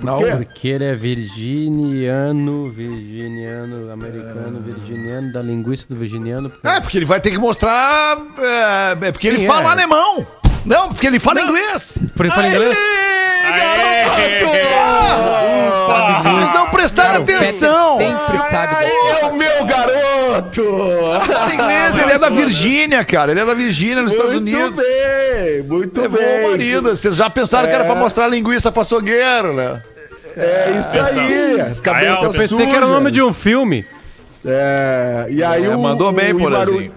[0.01, 0.19] Não?
[0.19, 6.53] Porque ele é virginiano, virginiano, americano, virginiano, da linguiça do virginiano.
[6.63, 8.19] É, porque ele vai ter que mostrar.
[8.39, 9.73] É, é porque ele Sim, fala é.
[9.73, 10.27] alemão.
[10.65, 11.99] Não, porque ele fala inglês.
[12.17, 12.77] Por ele fala inglês?
[16.23, 17.99] Vocês não prestaram atenção.
[17.99, 18.87] sempre sabe.
[19.21, 20.65] É o meu garoto!
[21.27, 23.33] Fala inglês, ele é da Virgínia, cara.
[23.33, 24.79] Ele é da Virgínia, nos Estados Muito Unidos.
[24.79, 26.45] bem, muito Levou bem.
[26.47, 26.91] o marido.
[26.97, 27.99] Vocês já pensaram que era pra É.
[27.99, 29.81] mostrar linguiça pra açougueiro, né?
[30.37, 33.85] É isso aí, as cabeças eu Eu pensei que era o nome de um filme.
[34.45, 36.93] É, e aí É, o, mandou bem, o Porazinho.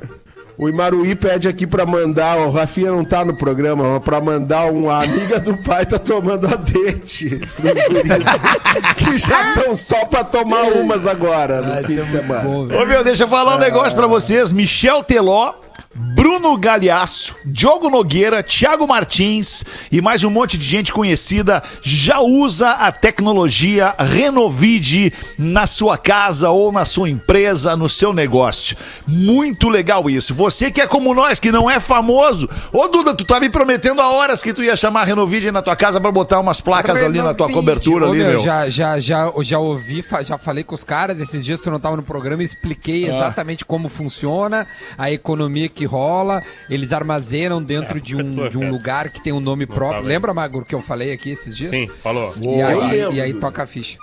[0.58, 4.72] O Imaruí pede aqui pra mandar, o Rafinha não tá no programa, mas pra mandar
[4.72, 8.26] uma amiga do pai tá tomando a dente pros guris,
[8.98, 12.50] que já estão só pra tomar umas agora no fim de semana.
[12.50, 14.52] Ô, meu, deixa eu falar um negócio pra vocês.
[14.52, 15.54] Michel Teló,
[16.00, 22.70] Bruno Galhaço, Diogo Nogueira, Thiago Martins e mais um monte de gente conhecida já usa
[22.70, 28.78] a tecnologia Renovide na sua casa ou na sua empresa, no seu negócio.
[29.08, 30.36] Muito legal isso.
[30.36, 32.48] Você que é como nós, que não é famoso.
[32.72, 35.64] Ô, Duda, tu tá me prometendo há horas que tu ia chamar a Renovide na
[35.64, 37.54] tua casa pra botar umas placas ali na tua Renovide.
[37.54, 38.40] cobertura Ô, ali, meu.
[38.40, 41.96] Já, já, já, já ouvi, já falei com os caras esses dias tu não tava
[41.98, 46.43] no programa, expliquei exatamente como funciona a economia que rola.
[46.69, 48.71] Eles armazenam dentro É, de, um, de um cara.
[48.71, 50.04] lugar que tem um nome próprio.
[50.04, 51.71] Lembra, Magro, que eu falei aqui esses dias?
[51.71, 52.32] Sim, falou.
[52.39, 53.97] E aí, e aí toca a ficha.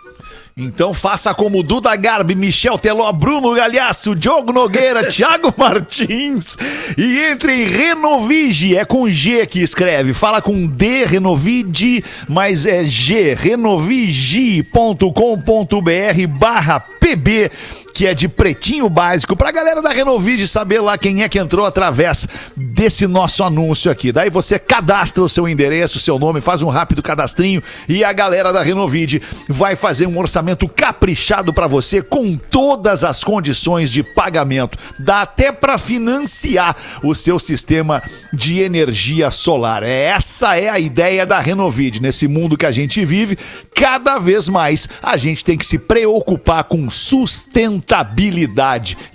[0.57, 6.57] Então faça como Duda Garbi, Michel Teló, Bruno Galhaço, Diogo Nogueira, Thiago Martins
[6.97, 12.85] e entre em Renovige, é com G que escreve, fala com D, Renovide, mas é
[12.85, 17.51] G, renovige.com.br barra PB,
[17.95, 21.65] que é de pretinho básico, pra galera da Renovige saber lá quem é que entrou
[21.65, 22.27] através
[22.57, 24.11] desse nosso anúncio aqui.
[24.11, 28.13] Daí você cadastra o seu endereço, o seu nome, faz um rápido cadastrinho e a
[28.13, 34.03] galera da Renovide vai fazer um orçamento caprichado pra você com todas as condições de
[34.03, 34.77] pagamento.
[34.99, 38.03] Dá até pra financiar o seu sistema
[38.33, 39.85] de energia solar.
[39.85, 42.03] Essa é a ideia da Renovide.
[42.03, 43.39] Nesse mundo que a gente vive,
[43.73, 47.84] cada vez mais a gente tem que se preocupar com sustentabilidade.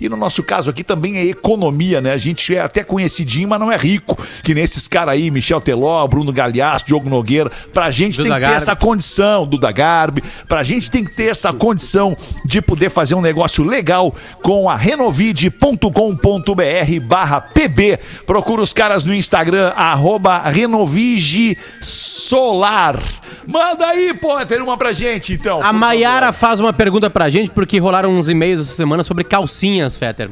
[0.00, 2.12] E no nosso caso aqui também é economia, né?
[2.12, 4.16] A gente é até conhecidinho, mas não é rico.
[4.42, 7.50] Que nesses caras aí, Michel Teló, Bruno Galhaço, Diogo Nogueira.
[7.72, 8.56] Pra gente Duda tem que ter Garbi.
[8.56, 10.22] essa condição, Duda Garbi.
[10.48, 14.76] Pra gente tem que ter essa condição de poder fazer um negócio legal com a
[14.76, 17.98] renovide.com.br barra pb.
[18.26, 23.00] Procura os caras no Instagram, arroba renovige solar.
[23.46, 25.60] Manda aí, Potter, uma pra gente, então.
[25.62, 29.96] A Maiara faz uma pergunta pra gente, porque rolaram uns e-mails essa semana sobre calcinhas,
[29.96, 30.30] Fetter.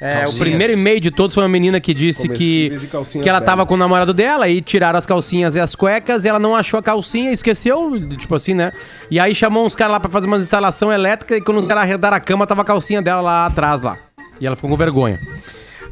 [0.00, 2.72] É, o primeiro e-mail de todos foi uma menina que disse que,
[3.22, 6.28] que ela tava com o namorado dela e tiraram as calcinhas e as cuecas e
[6.28, 8.72] ela não achou a calcinha, esqueceu, tipo assim, né?
[9.10, 11.82] E aí chamou uns caras lá pra fazer uma instalação elétrica e quando os caras
[11.82, 13.98] arredaram a cama, tava a calcinha dela lá atrás lá.
[14.40, 15.20] E ela ficou com vergonha.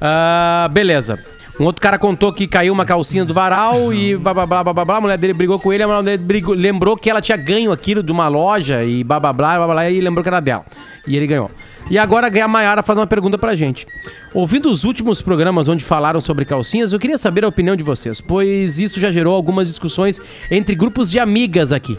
[0.00, 1.22] Ah, beleza.
[1.60, 4.72] Um outro cara contou que caiu uma calcinha do varal e blá blá blá blá
[4.72, 4.96] blá, blá.
[4.96, 7.72] a mulher dele brigou com ele, a mulher dele brigou- lembrou que ela tinha ganho
[7.72, 10.64] aquilo de uma loja e blá blá blá blá blá e lembrou que era dela.
[11.04, 11.50] E ele ganhou.
[11.90, 13.86] E agora a Mayara faz uma pergunta pra gente.
[14.32, 18.20] Ouvindo os últimos programas onde falaram sobre calcinhas, eu queria saber a opinião de vocês,
[18.20, 21.98] pois isso já gerou algumas discussões entre grupos de amigas aqui.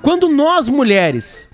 [0.00, 1.48] Quando nós mulheres,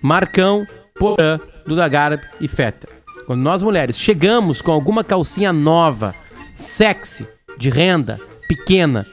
[0.00, 0.64] Marcão,
[0.94, 2.86] Porã, Duda Garbi e Feta,
[3.26, 6.14] quando nós mulheres chegamos com alguma calcinha nova,
[6.54, 7.26] sexy,
[7.58, 9.06] de renda, pequena,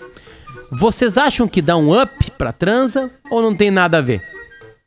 [0.71, 4.21] vocês acham que dá um up pra transa ou não tem nada a ver?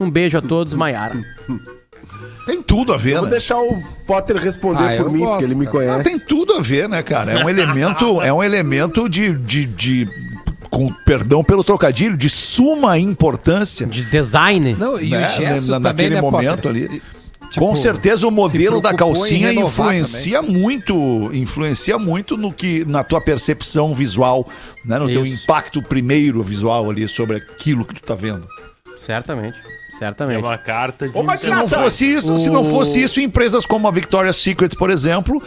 [0.01, 1.15] Um beijo a todos, Maiara.
[2.47, 3.31] Tem tudo a ver, Vou né?
[3.31, 5.79] deixar o Potter responder Ah, eu por mim, gosto, porque ele me cara.
[5.79, 6.11] Ah, conhece.
[6.11, 7.33] tem tudo a ver, né, cara?
[7.33, 10.09] É um elemento, é um elemento de, de, de-
[10.71, 13.87] com perdão pelo trocadilho, de suma importância.
[13.87, 14.75] De design.
[14.79, 16.71] Não, e né, o gesto na- também, naquele né, momento Potter?
[16.71, 17.03] ali.
[17.55, 23.21] Tipo, Com certeza o modelo da calcinha influencia muito, influencia muito no que na tua
[23.21, 24.45] percepção visual,
[24.85, 25.45] né, no teu Isso.
[25.45, 28.45] impacto primeiro visual ali sobre aquilo que tu tá vendo.
[28.97, 29.57] Certamente,
[29.95, 30.43] É certamente.
[30.43, 31.17] uma carta de.
[31.17, 34.75] Ô, mas Se não fosse isso, se não fosse isso, empresas como a Victoria's Secret,
[34.77, 35.41] por exemplo,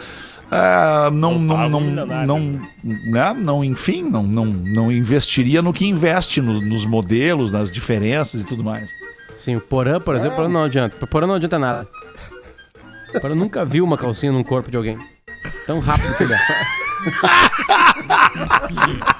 [0.50, 1.80] ah, não, não, não,
[2.24, 7.70] não, né, não, enfim, não, não, não investiria no que investe no- nos modelos, nas
[7.70, 8.88] diferenças e tudo mais.
[9.38, 11.06] Sim, o Porã, por exemplo, Porã não adianta.
[11.06, 11.86] Porã não adianta nada.
[13.14, 14.98] O Porã nunca viu uma calcinha num corpo de alguém.
[15.66, 16.38] Tão rápido que ele é.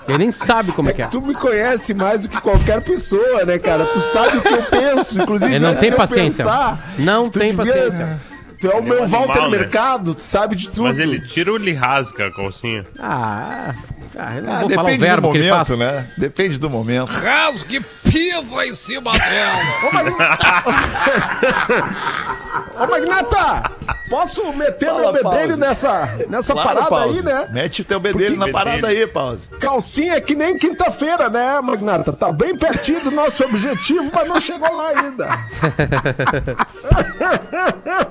[0.09, 1.07] Ele nem sabe como é que é.
[1.07, 3.85] Tu me conhece mais do que qualquer pessoa, né, cara?
[3.85, 5.55] Tu sabe o que eu penso, inclusive.
[5.55, 6.45] Ele não tem paciência.
[6.45, 8.21] pensar, Não tem devia- paciência.
[8.61, 9.49] Tu é o é meu animal, Walter né?
[9.49, 10.83] Mercado, tu sabe de tudo.
[10.85, 12.85] Mas ele tira ou ele rasga a calcinha?
[12.99, 13.73] Ah,
[14.19, 16.07] ah, eu não Ah, vou falar o depende do verbo que ele momento, né?
[16.19, 17.13] Depende do momento.
[17.13, 19.63] Rasgue pisa em cima dela.
[22.79, 23.71] Ô, Magnata,
[24.09, 25.61] posso meter Fala, meu bedelho Pause.
[25.61, 27.19] nessa, nessa Claro, parada Pause.
[27.19, 27.49] aí, né?
[27.53, 29.49] Mete o teu bedelho Porque- na parada aí, Pause.
[29.61, 32.13] Calcinha é que nem quinta-feira, né, Magnata?
[32.13, 35.29] Tá bem pertinho do nosso objetivo, mas não chegou lá ainda.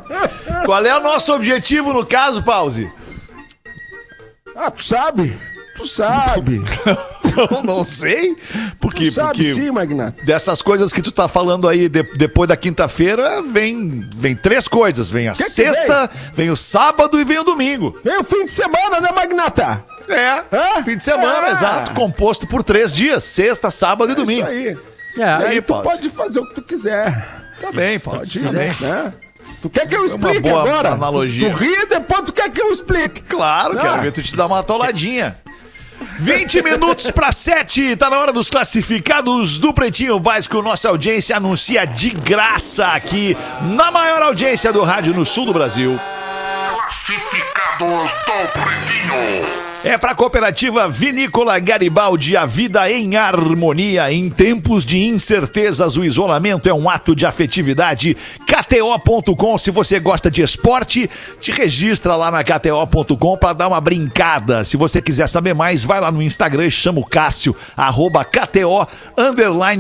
[0.65, 2.91] Qual é o nosso objetivo no caso, Pause?
[4.55, 5.37] Ah, tu sabe?
[5.75, 6.61] Tu sabe.
[7.51, 8.35] Eu não sei.
[8.79, 10.23] Porque, Tu sabe porque sim, Magnata.
[10.25, 15.07] dessas coisas que tu tá falando aí de- depois da quinta-feira, vem, vem três coisas.
[15.11, 16.49] Vem a Que que sexta, vem?
[16.49, 17.95] o sábado e vem o domingo.
[18.03, 19.83] Vem o fim de semana, né, Magnata?
[20.09, 20.81] É, Hã?
[20.83, 21.51] fim de semana, É.
[21.51, 21.91] exato.
[21.93, 24.47] Composto por três dias: sexta, sábado e domingo.
[24.47, 24.67] Isso aí.
[24.69, 24.75] É,
[25.17, 25.83] E aí, aí tu Pause?
[25.83, 27.27] pode fazer o que tu quiser.
[27.61, 28.39] Tá bem, Pause.
[28.39, 28.75] Pode Tá bem.
[28.81, 29.13] né?
[29.67, 30.91] Tu quer que eu uma explique boa agora?
[30.93, 31.49] analogia.
[31.51, 33.21] Tu, tu ri e depois tu quer que eu explique.
[33.23, 33.81] Claro, Ah.
[33.81, 35.37] quero ver tu te dar uma atoladinha.
[36.19, 40.61] 20 minutos para 7, tá na hora dos classificados do Pretinho Básico.
[40.61, 43.35] Nossa audiência anuncia de graça aqui
[43.75, 45.99] na maior audiência do rádio no sul do Brasil.
[46.71, 49.66] Classificados do Pretinho.
[49.83, 54.11] É para a cooperativa Vinícola Garibaldi, a vida em harmonia.
[54.11, 58.17] Em tempos de incertezas, o isolamento é um ato de afetividade.
[58.45, 61.09] KTO.com, se você gosta de esporte,
[61.39, 64.63] te registra lá na KTO.com para dar uma brincada.
[64.63, 68.87] Se você quiser saber mais, vai lá no Instagram e chama o Cássio, arroba KTO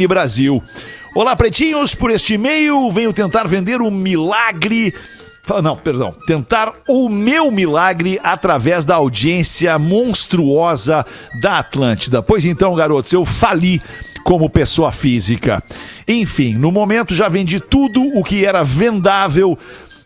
[0.07, 0.63] Brasil.
[1.15, 4.93] Olá, pretinhos, por este e-mail venho tentar vender um milagre
[5.61, 6.13] Não, perdão.
[6.25, 11.05] Tentar o meu milagre através da audiência monstruosa
[11.41, 12.21] da Atlântida.
[12.21, 13.81] Pois então, garotos, eu fali
[14.23, 15.63] como pessoa física.
[16.07, 19.57] Enfim, no momento já vendi tudo o que era vendável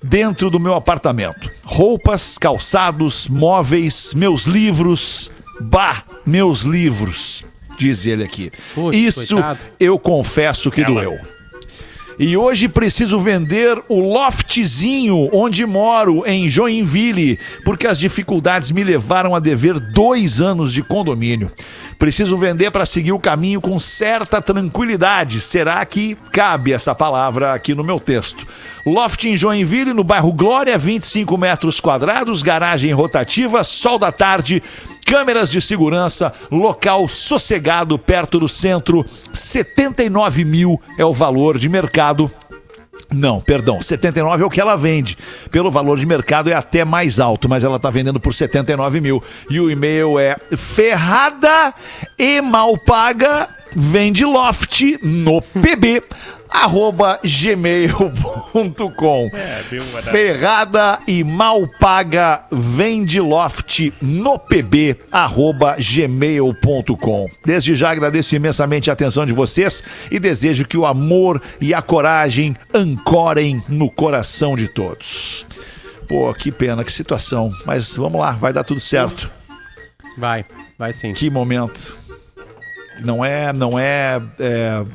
[0.04, 5.32] dentro do meu apartamento: roupas, calçados, móveis, meus livros.
[5.64, 7.46] Bah, meus livros,
[7.78, 8.52] diz ele aqui.
[8.74, 9.60] Puxa, Isso coitado.
[9.80, 10.94] eu confesso que Ela.
[11.04, 11.20] doeu.
[12.20, 19.36] E hoje preciso vender o loftzinho onde moro, em Joinville, porque as dificuldades me levaram
[19.36, 21.52] a dever dois anos de condomínio.
[21.98, 25.40] Preciso vender para seguir o caminho com certa tranquilidade.
[25.40, 28.46] Será que cabe essa palavra aqui no meu texto?
[28.86, 34.64] Loft em Joinville, no bairro Glória, 25 metros quadrados, garagem rotativa, sol da tarde,
[35.12, 42.32] câmeras de segurança, local sossegado perto do centro, 79 mil é o valor de mercado.
[43.12, 45.18] Não, perdão, 79 é o que ela vende.
[45.52, 49.22] Pelo valor de mercado é até mais alto, mas ela tá vendendo por 79 mil.
[49.50, 51.74] E o e-mail é ferrada
[52.18, 56.02] e mal paga vende loft no pb
[56.52, 58.12] arroba gmail.com
[59.34, 59.64] É,
[60.12, 67.28] Ferrada e mal paga vende loft no pb arroba gmail.com.
[67.46, 71.82] Desde já agradeço imensamente a atenção de vocês e desejo que o amor e a
[71.82, 75.46] coragem ancorem no coração de todos.
[76.08, 77.54] Pô, que pena, que situação.
[77.66, 79.32] Mas vamos lá, vai dar tudo certo.
[80.18, 80.46] Vai,
[80.78, 81.14] vai sim.
[81.14, 81.98] Que momento.
[83.00, 84.86] Não é, não é, é,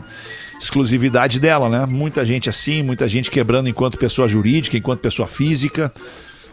[0.61, 1.87] exclusividade dela, né?
[1.87, 5.93] Muita gente assim, muita gente quebrando enquanto pessoa jurídica, enquanto pessoa física.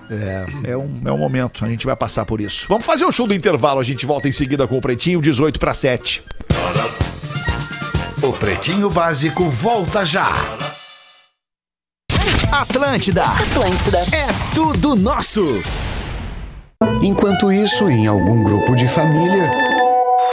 [0.09, 2.65] É, é, um, é um momento, a gente vai passar por isso.
[2.67, 5.59] Vamos fazer o show do intervalo, a gente volta em seguida com o Pretinho, 18
[5.59, 6.23] para 7.
[8.21, 10.29] O Pretinho Básico volta já.
[12.51, 13.25] Atlântida.
[13.25, 13.99] Atlântida.
[14.11, 15.43] É tudo nosso.
[17.01, 19.49] Enquanto isso, em algum grupo de família.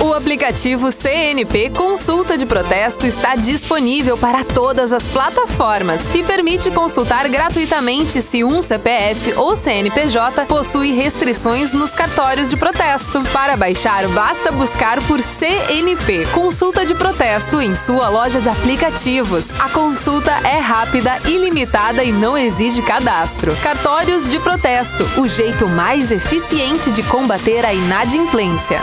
[0.00, 7.28] O aplicativo CNP Consulta de Protesto está disponível para todas as plataformas e permite consultar
[7.28, 13.22] gratuitamente se um CPF ou CNPJ possui restrições nos cartórios de protesto.
[13.32, 19.46] Para baixar, basta buscar por CNP Consulta de Protesto em sua loja de aplicativos.
[19.60, 23.54] A consulta é rápida, ilimitada e não exige cadastro.
[23.62, 28.80] Cartórios de protesto o jeito mais eficiente de combater a inadimplência.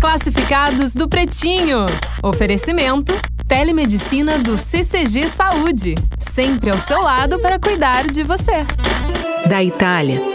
[0.00, 1.84] Classificados do Pretinho.
[2.22, 3.12] Oferecimento:
[3.46, 5.94] Telemedicina do CCG Saúde.
[6.18, 8.64] Sempre ao seu lado para cuidar de você.
[9.46, 10.22] Da Itália,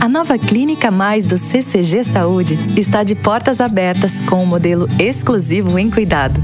[0.00, 5.78] A nova Clínica Mais do CCG Saúde está de portas abertas com o modelo exclusivo
[5.78, 6.42] em cuidado.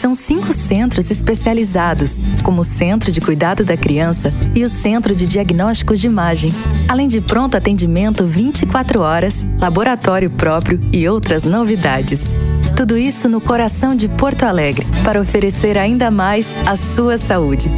[0.00, 5.28] São cinco centros especializados, como o Centro de Cuidado da Criança e o Centro de
[5.28, 6.52] Diagnósticos de Imagem,
[6.88, 12.20] além de pronto atendimento 24 horas, laboratório próprio e outras novidades.
[12.76, 17.70] Tudo isso no coração de Porto Alegre, para oferecer ainda mais a sua saúde.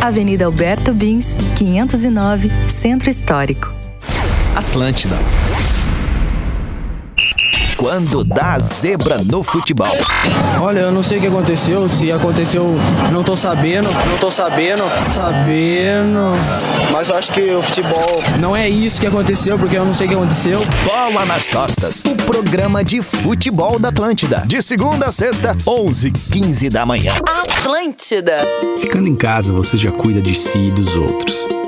[0.00, 3.79] Avenida Alberto Bins, 509, Centro Histórico.
[4.70, 5.18] Atlântida.
[7.76, 9.90] Quando dá zebra no futebol.
[10.60, 12.76] Olha, eu não sei o que aconteceu, se aconteceu,
[13.10, 16.36] não tô sabendo, não tô sabendo, sabendo.
[16.92, 20.06] Mas eu acho que o futebol não é isso que aconteceu, porque eu não sei
[20.06, 20.60] o que aconteceu.
[20.84, 22.00] Bola nas costas.
[22.06, 24.44] O programa de futebol da Atlântida.
[24.46, 27.12] De segunda a sexta, 11 15 da manhã.
[27.26, 28.46] Atlântida.
[28.78, 31.59] Ficando em casa, você já cuida de si e dos outros.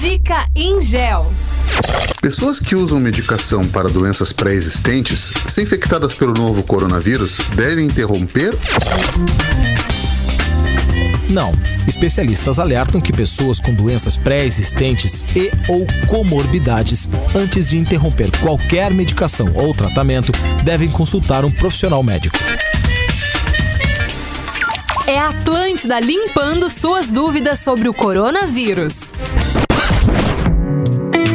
[0.00, 1.32] Dica Ingel.
[2.20, 8.54] Pessoas que usam medicação para doenças pré-existentes, se infectadas pelo novo coronavírus, devem interromper?
[11.30, 11.54] Não.
[11.88, 19.50] Especialistas alertam que pessoas com doenças pré-existentes e ou comorbidades, antes de interromper qualquer medicação
[19.54, 20.30] ou tratamento,
[20.62, 22.36] devem consultar um profissional médico.
[25.06, 28.94] É a Atlântida limpando suas dúvidas sobre o coronavírus.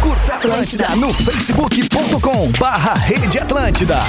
[0.01, 3.99] Curta Atlântida no facebook.com barra Rede Atlântida.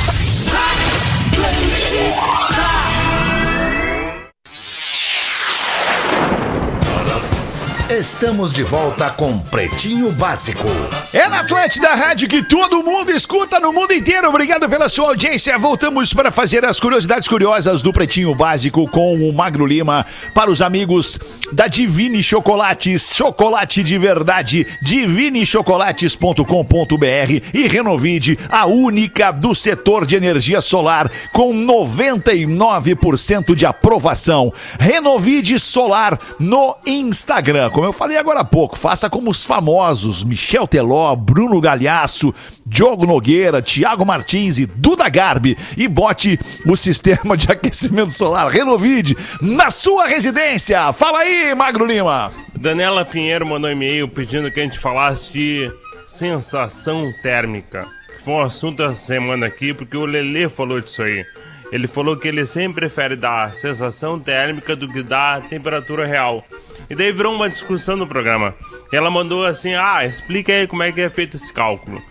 [7.99, 10.66] Estamos de volta com Pretinho Básico.
[11.12, 14.30] É na Atlântida Rádio que todo mundo escuta no mundo inteiro.
[14.30, 15.59] Obrigado pela sua audiência.
[15.59, 20.62] Voltamos para fazer as curiosidades curiosas do Pretinho Básico com o Magro Lima para os
[20.62, 21.18] amigos
[21.53, 23.14] da Divine Chocolates.
[23.14, 24.66] Chocolate de verdade.
[24.80, 34.51] Divinechocolates.com.br e Renovide, a única do setor de energia solar com 99% de aprovação.
[34.80, 37.68] Renovide Solar no Instagram.
[37.83, 42.33] Como eu falei agora há pouco, faça como os famosos Michel Teló, Bruno Galhaço,
[42.64, 49.16] Diogo Nogueira, Thiago Martins e Duda Garbi e bote o sistema de aquecimento solar Renovide
[49.41, 50.93] na sua residência.
[50.93, 52.30] Fala aí, Magro Lima.
[52.57, 55.68] Daniela Pinheiro mandou e-mail pedindo que a gente falasse de
[56.07, 57.85] sensação térmica.
[58.24, 61.26] Foi um assunto da semana aqui porque o Lelê falou disso aí.
[61.72, 66.45] Ele falou que ele sempre prefere dar sensação térmica do que dar temperatura real.
[66.89, 68.55] E daí virou uma discussão no programa.
[68.93, 72.03] Ela mandou assim: ah, explica aí como é que é feito esse cálculo.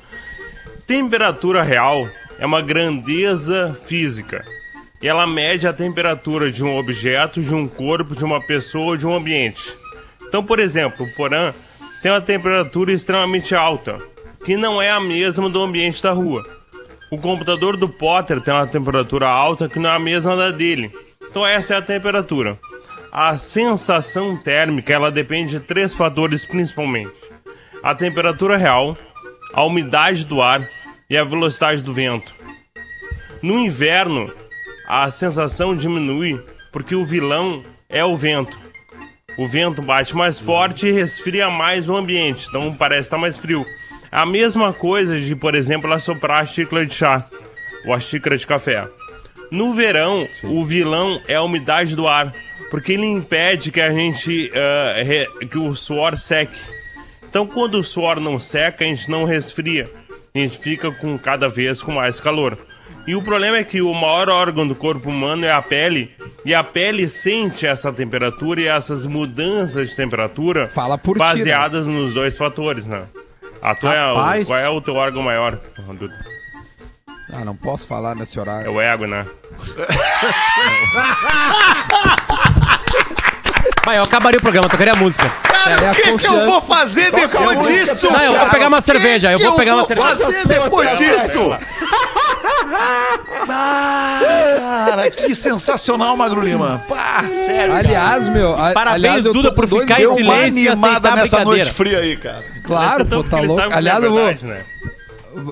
[0.88, 2.08] Temperatura real
[2.40, 4.44] é uma grandeza física.
[5.02, 9.08] E ela mede a temperatura de um objeto, de um corpo, de uma pessoa de
[9.08, 9.76] um ambiente.
[10.28, 11.54] Então, por exemplo, o Porã
[12.02, 13.98] tem uma temperatura extremamente alta,
[14.44, 16.44] que não é a mesma do ambiente da rua.
[17.12, 20.92] O computador do Potter tem uma temperatura alta que não é a mesma da dele.
[21.30, 22.58] Então essa é a temperatura.
[23.12, 27.12] A sensação térmica ela depende de três fatores principalmente:
[27.84, 28.98] a temperatura real,
[29.54, 30.66] a umidade do ar
[31.10, 32.34] e a velocidade do vento.
[33.42, 34.28] No inverno,
[34.88, 36.42] a sensação diminui
[36.72, 38.58] porque o vilão é o vento.
[39.38, 43.66] O vento bate mais forte e resfria mais o ambiente, então parece estar mais frio.
[44.10, 47.28] A mesma coisa de, por exemplo, assoprar a xícara de chá
[47.86, 48.88] ou a xícara de café.
[49.50, 52.34] No verão, o vilão é a umidade do ar,
[52.70, 56.60] porque ele impede que a gente uh, re, que o suor seque.
[57.30, 59.90] Então, quando o suor não seca, a gente não resfria,
[60.36, 62.58] a gente fica com cada vez com mais calor.
[63.08, 66.12] E o problema é que o maior órgão do corpo humano é a pele,
[66.46, 71.90] e a pele sente essa temperatura e essas mudanças de temperatura Fala por baseadas ti,
[71.90, 72.00] né?
[72.00, 73.04] nos dois fatores, né?
[73.62, 75.60] A tua é, o, qual é o teu órgão maior?
[77.32, 78.68] Ah, não posso falar nesse horário.
[78.68, 79.26] É o ego, né?
[83.84, 85.28] Vai, eu acabaria o programa, tocaria a música.
[85.44, 88.12] Cara, é o que, que eu vou fazer depois disso?
[88.12, 90.18] Não, eu vou pegar uma cerveja, que eu vou que pegar eu uma vou cerveja.
[90.18, 91.58] fazer depois disso?
[93.50, 96.84] Ah, cara, que sensacional, Magro Lima.
[96.88, 97.74] Pá, sério.
[97.74, 98.38] Aliás, cara.
[98.38, 101.72] meu, a, Parabéns, aliás, eu Duda, por ficar em silêncio e animada aceitar nessa noite
[101.72, 102.44] fria aí, cara.
[102.64, 103.62] Claro, pô, tá louco.
[103.72, 104.64] Aliás, eu vou, né?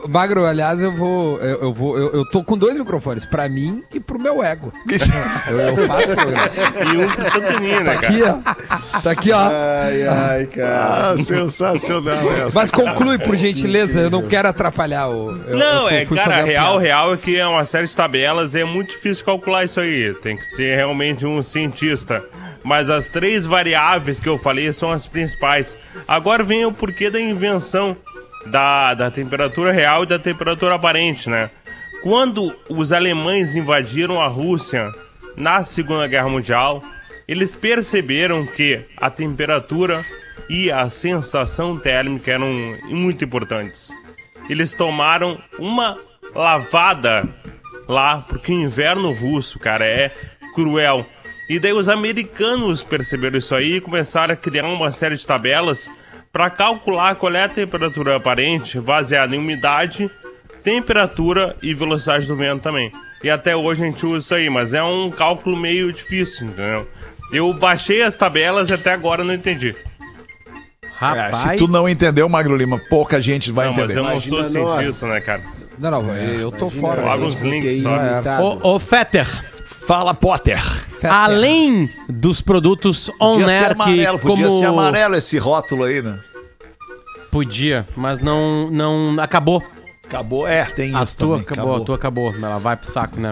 [0.07, 1.39] Magro, aliás, eu vou.
[1.39, 1.97] Eu, eu vou.
[1.97, 4.71] Eu, eu tô com dois microfones, pra mim e pro meu ego.
[5.49, 6.49] eu, eu faço programa.
[6.93, 8.39] E um pro Santoninho, né, Tá aqui, cara?
[8.95, 8.99] ó.
[9.01, 9.39] Tá aqui, ó.
[9.49, 11.09] Ai, ai, cara.
[11.11, 12.59] Ah, sensacional essa.
[12.59, 15.31] Mas conclui, por gentileza, eu não quero atrapalhar o.
[15.47, 16.79] eu- não, eu fui- é, fui cara, real, piada.
[16.79, 20.13] real é que é uma série de tabelas e é muito difícil calcular isso aí.
[20.21, 22.23] Tem que ser realmente um cientista.
[22.61, 25.77] Mas as três variáveis que eu falei são as principais.
[26.05, 27.95] Agora vem o porquê da invenção
[28.45, 31.49] da, da temperatura real e da temperatura aparente, né?
[32.01, 34.89] Quando os alemães invadiram a Rússia
[35.35, 36.81] na Segunda Guerra Mundial,
[37.27, 40.05] eles perceberam que a temperatura
[40.49, 42.49] e a sensação térmica eram
[42.89, 43.89] muito importantes.
[44.49, 45.95] Eles tomaram uma
[46.33, 47.27] lavada
[47.87, 50.11] lá, porque o inverno russo, cara, é
[50.55, 51.05] cruel.
[51.49, 55.89] E daí os americanos perceberam isso aí e começaram a criar uma série de tabelas
[56.39, 60.09] para calcular qual é a temperatura aparente baseada em umidade,
[60.63, 62.93] temperatura e velocidade do vento também.
[63.21, 66.87] E até hoje a gente usa isso aí, mas é um cálculo meio difícil, entendeu?
[67.33, 69.75] Eu baixei as tabelas e até agora não entendi.
[71.01, 73.99] É, se tu não entendeu, Magro Lima, pouca gente vai não, mas entender.
[73.99, 75.41] eu não sou cientista, né, cara?
[75.77, 77.01] Não, não, eu tô Imagina, fora.
[77.01, 77.97] Eu abro com links só.
[77.97, 78.43] limitado.
[78.43, 79.27] Ô, ô Fetter,
[79.89, 80.61] Fala, Potter.
[81.03, 85.83] além dos produtos on Podia ser air amarelo, que podia como ser amarelo esse rótulo
[85.83, 86.19] aí, né?
[87.29, 89.63] Podia, mas não não acabou.
[90.09, 92.33] Acabou, é, tem A isso tua também, acabou, a tua acabou.
[92.33, 93.31] Ela vai pro saco, né?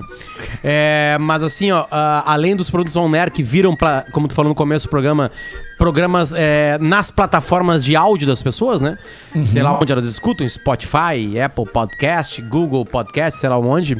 [0.63, 4.35] É, mas assim, ó, ah, além dos produtos on air que viram, pra, como tu
[4.35, 5.31] falou no começo do programa,
[5.79, 8.95] programas é, nas plataformas de áudio das pessoas, né?
[9.47, 13.99] Sei lá onde elas escutam, Spotify, Apple Podcast, Google Podcast, sei lá onde.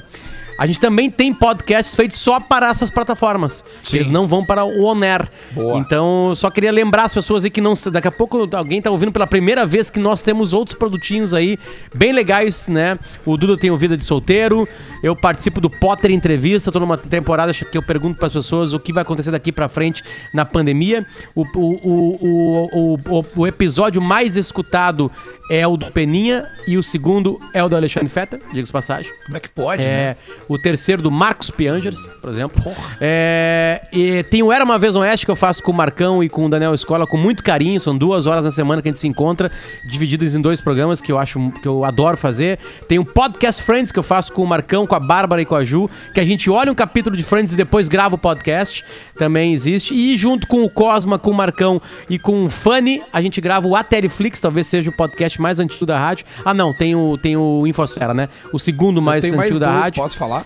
[0.58, 3.64] A gente também tem podcasts feitos só para essas plataformas.
[3.84, 5.28] que Eles não vão para o Oner.
[5.52, 5.78] Boa.
[5.78, 7.74] Então, só queria lembrar as pessoas aí que não.
[7.92, 11.60] Daqui a pouco alguém tá ouvindo pela primeira vez que nós temos outros produtinhos aí,
[11.94, 12.98] bem legais, né?
[13.26, 14.68] O Duda tem o Vida de Solteiro.
[15.04, 16.72] Eu participo do Potter Entrevista.
[16.72, 19.70] Tô numa temporada que eu pergunto para as pessoas o que vai acontecer daqui para
[19.70, 20.04] frente
[20.34, 21.06] na pandemia.
[21.36, 25.12] O, o, o, o, episódio mais escutado
[25.50, 29.12] é o do Peninha e o segundo é o do Alexandre Feta, diga-se passagem.
[29.26, 30.16] Como é que pode, né?
[30.48, 32.62] O terceiro do Marcos Piangers, por exemplo.
[33.02, 36.30] É, e tem o Era Uma Vez Oeste que eu faço com o Marcão e
[36.30, 37.80] com o Daniel Escola com muito carinho.
[37.80, 39.52] São duas horas na semana que a gente se encontra,
[39.90, 42.60] divididos em dois programas que eu acho que eu adoro fazer.
[42.88, 45.56] Tem o Podcast Friends que eu faço com o Marcão, com a Bárbara e com
[45.56, 48.84] a Ju, que a gente olha um capítulo de Friends e depois grava o podcast.
[49.16, 49.94] Também existe.
[49.94, 53.68] E junto com o Cosma, com o Marcão e com o Fanny, a gente grava
[53.68, 56.26] o Ateliflix, talvez seja o podcast mais antigo da rádio.
[56.46, 58.30] Ah, não, tem o, tem o Infosfera, né?
[58.54, 60.04] O segundo mais antigo mais da dois, rádio.
[60.04, 60.37] posso falar?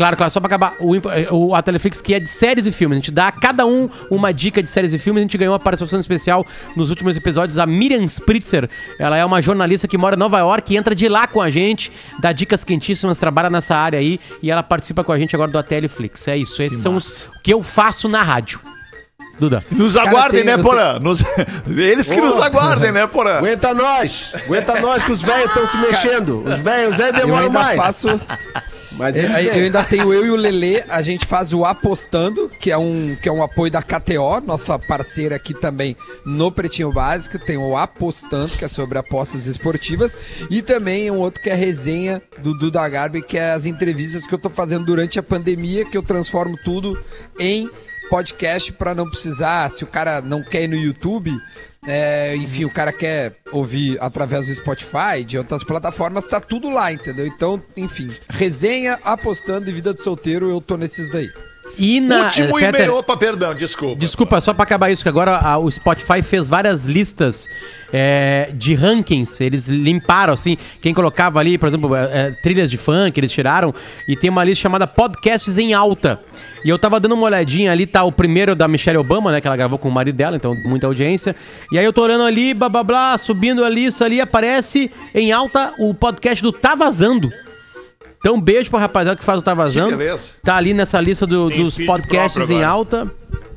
[0.00, 2.72] Claro, claro, só pra acabar, o, eh, o a Teleflix que é de séries e
[2.72, 2.96] filmes.
[2.96, 5.20] A gente dá a cada um uma dica de séries e filmes.
[5.20, 7.58] A gente ganhou uma participação especial nos últimos episódios.
[7.58, 11.06] A Miriam Spritzer, ela é uma jornalista que mora em Nova York e entra de
[11.06, 15.12] lá com a gente, dá dicas quentíssimas, trabalha nessa área aí e ela participa com
[15.12, 16.26] a gente agora do Ateliflix.
[16.28, 18.58] É isso, esses são os que eu faço na rádio.
[19.38, 19.62] Duda.
[19.70, 20.98] Nos Cara, aguardem, tem- né, Porã?
[20.98, 21.22] Nos-
[21.68, 23.36] Eles que nos aguardem, né, Porã?
[23.36, 24.32] Aguenta nós!
[24.46, 26.42] Aguenta nós que os velhos estão se mexendo.
[26.46, 27.76] Os velhos, os velhos demoram mais.
[27.78, 28.18] faço.
[28.92, 32.50] Mas Eu, eles eu ainda tenho eu e o Lelê, a gente faz o Apostando,
[32.60, 36.92] que é um, que é um apoio da KTO, nossa parceira aqui também no Pretinho
[36.92, 37.38] Básico.
[37.38, 40.16] Tem o Apostando, que é sobre apostas esportivas.
[40.50, 44.26] E também um outro que é a resenha do Duda Garbi, que é as entrevistas
[44.26, 46.98] que eu tô fazendo durante a pandemia, que eu transformo tudo
[47.38, 47.68] em
[48.10, 51.30] podcast para não precisar, se o cara não quer ir no YouTube,
[51.86, 56.92] é, enfim, o cara quer ouvir através do Spotify, de outras plataformas, tá tudo lá,
[56.92, 57.26] entendeu?
[57.26, 61.30] Então, enfim, resenha, apostando e vida de solteiro, eu tô nesses daí.
[61.78, 62.24] E na.
[62.26, 62.96] Último Fetter, e-mail.
[62.96, 63.96] Opa, perdão, desculpa.
[63.96, 67.46] Desculpa, só pra acabar isso, que agora a- o Spotify fez várias listas
[67.92, 69.40] é, de rankings.
[69.42, 73.74] Eles limparam, assim, quem colocava ali, por exemplo, é, é, trilhas de funk, eles tiraram.
[74.06, 76.20] E tem uma lista chamada Podcasts em Alta.
[76.64, 79.40] E eu tava dando uma olhadinha ali, tá o primeiro da Michelle Obama, né?
[79.40, 81.34] Que ela gravou com o marido dela, então muita audiência.
[81.72, 85.32] E aí eu tô olhando ali, blá blá blá, subindo a lista ali, aparece em
[85.32, 87.30] alta o podcast do Tá Vazando.
[88.20, 89.96] Então, beijo pra rapaziada que faz o Tá Vazando.
[89.96, 90.32] beleza.
[90.42, 93.06] Tá ali nessa lista do- Tem dos feed podcasts próprio em alta.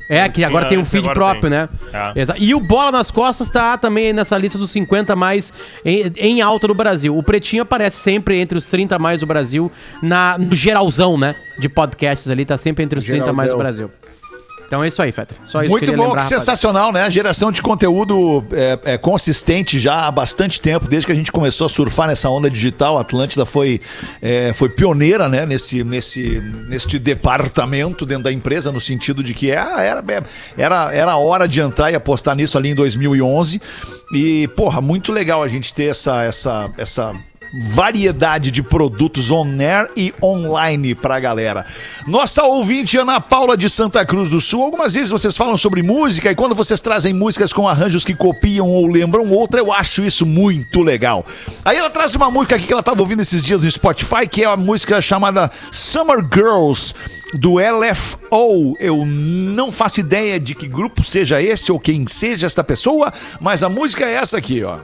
[0.06, 1.50] É, que agora tem um antes, feed agora próprio, tem.
[1.50, 1.68] né?
[2.14, 2.20] É.
[2.20, 5.50] Exa- E o Bola nas Costas tá também nessa lista dos 50 mais
[5.82, 7.16] em, em alta do Brasil.
[7.16, 11.34] O Pretinho aparece sempre entre os 30 mais do Brasil, na, no geralzão, né?
[11.58, 13.58] De podcasts ali, tá sempre entre os 30 mais do Geraldão.
[13.58, 13.90] Brasil.
[14.66, 15.36] Então é isso aí, Fetter.
[15.46, 17.02] Só isso Muito bom, lembrar, sensacional, né?
[17.02, 21.30] A geração de conteúdo é, é consistente já há bastante tempo, desde que a gente
[21.30, 22.98] começou a surfar nessa onda digital.
[22.98, 23.80] A Atlântida foi,
[24.20, 25.46] é, foi pioneira, né?
[25.46, 30.02] Nesse, nesse, neste departamento dentro da empresa, no sentido de que era,
[30.56, 33.60] era, era, hora de entrar e apostar nisso ali em 2011.
[34.12, 37.12] E, porra, muito legal a gente ter essa, essa, essa
[37.56, 41.64] variedade de produtos on-air e online pra galera.
[42.06, 46.30] Nossa ouvinte Ana Paula de Santa Cruz do Sul, algumas vezes vocês falam sobre música
[46.30, 50.26] e quando vocês trazem músicas com arranjos que copiam ou lembram outra, eu acho isso
[50.26, 51.24] muito legal.
[51.64, 54.42] Aí ela traz uma música aqui que ela tava ouvindo esses dias no Spotify, que
[54.42, 56.94] é uma música chamada Summer Girls
[57.34, 58.76] do LFO.
[58.78, 63.62] Eu não faço ideia de que grupo seja esse ou quem seja esta pessoa, mas
[63.62, 64.78] a música é essa aqui, ó.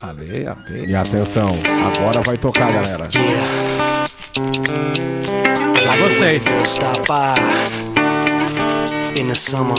[0.00, 0.86] Ale, ale.
[0.86, 3.08] E atenção, agora vai tocar, galera.
[5.84, 6.40] Já gostei.
[6.64, 7.34] Stop by
[9.20, 9.74] in the summer.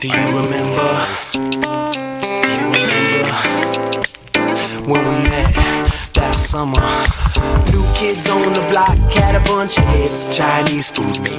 [0.00, 1.02] Do you remember?
[1.32, 3.34] Do you remember
[4.86, 5.54] when we met
[6.12, 7.23] that summer?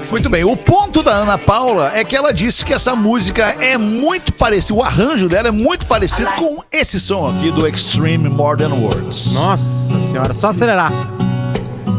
[0.10, 3.78] Muito bem, o ponto da Ana Paula é que ela disse que essa música é
[3.78, 8.58] muito parecida, o arranjo dela é muito parecido com esse som aqui do Extreme More
[8.58, 9.34] Than Words.
[9.34, 10.92] Nossa senhora, só acelerar.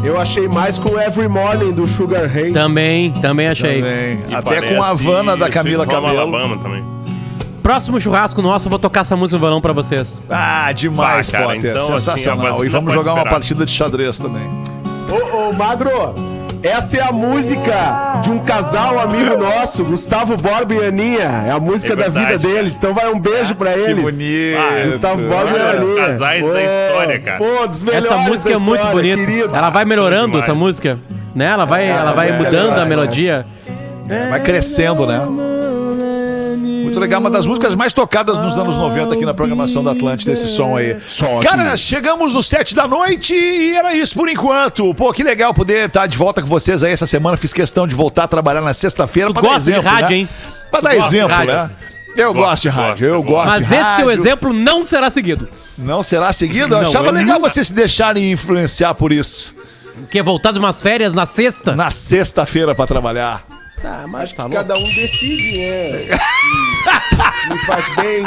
[0.02, 2.52] Eu achei mais com Every Morning do Sugar Ray.
[2.52, 3.82] Também, também achei.
[3.82, 4.34] Também.
[4.34, 6.18] Até com a Havana da Camila Cabello.
[6.18, 6.95] Alabama também.
[7.66, 10.22] Próximo churrasco nosso, eu vou tocar essa música no violão pra vocês.
[10.30, 11.70] Ah, demais, Vai, cara, Potter.
[11.72, 12.46] então, assim, Sensacional.
[12.46, 13.34] a vacina e vamos pode jogar uma esperar.
[13.34, 14.42] partida de xadrez também.
[15.10, 16.14] Ô, ô, Magro,
[16.62, 21.44] essa é a música de um casal amigo nosso, Gustavo Borba e Aninha.
[21.48, 22.76] É a música É da verdade, vida deles.
[22.76, 24.00] Então vai um beijo pra eles.
[24.00, 24.58] bonito.
[24.58, 26.06] Ah, Gustavo Borba e os Aninha.
[26.06, 27.38] casais da história, cara.
[27.38, 29.26] Pô, dos melhores Essa música é da muito história, bonita.
[29.32, 29.52] queridos.
[29.52, 30.44] Ela vai melhorando demais.
[30.44, 30.98] essa música,
[31.34, 31.46] né?
[31.46, 32.84] Ela vai, ela vai música é mudando a né?
[32.84, 33.44] melodia.
[34.30, 35.26] Vai crescendo, né?
[36.96, 40.32] Muito legal, uma das músicas mais tocadas nos anos 90 aqui na programação da Atlântida,
[40.32, 40.96] esse som aí.
[41.42, 44.94] Cara, chegamos no sete da noite e era isso por enquanto.
[44.94, 47.36] Pô, que legal poder estar de volta com vocês aí essa semana.
[47.36, 49.30] Fiz questão de voltar a trabalhar na sexta-feira.
[49.30, 50.16] Gosta de exemplo, rádio, né?
[50.16, 50.28] hein?
[50.70, 51.70] Pra Tu dar exemplo, né?
[52.16, 54.10] Eu Gosto, gosto de rádio, gosto, eu gosto Mas de esse teu rádio.
[54.12, 55.48] exemplo não será seguido.
[55.76, 56.74] Não será seguido?
[56.76, 57.50] Eu Não, achava eu legal nunca.
[57.50, 59.54] vocês se deixarem influenciar por isso.
[60.10, 61.76] Quer voltar de umas férias na sexta?
[61.76, 63.44] Na sexta-feira pra trabalhar.
[63.82, 66.18] Tá, mas Acho que cada um decide, né?
[67.42, 68.24] Se me faz bem.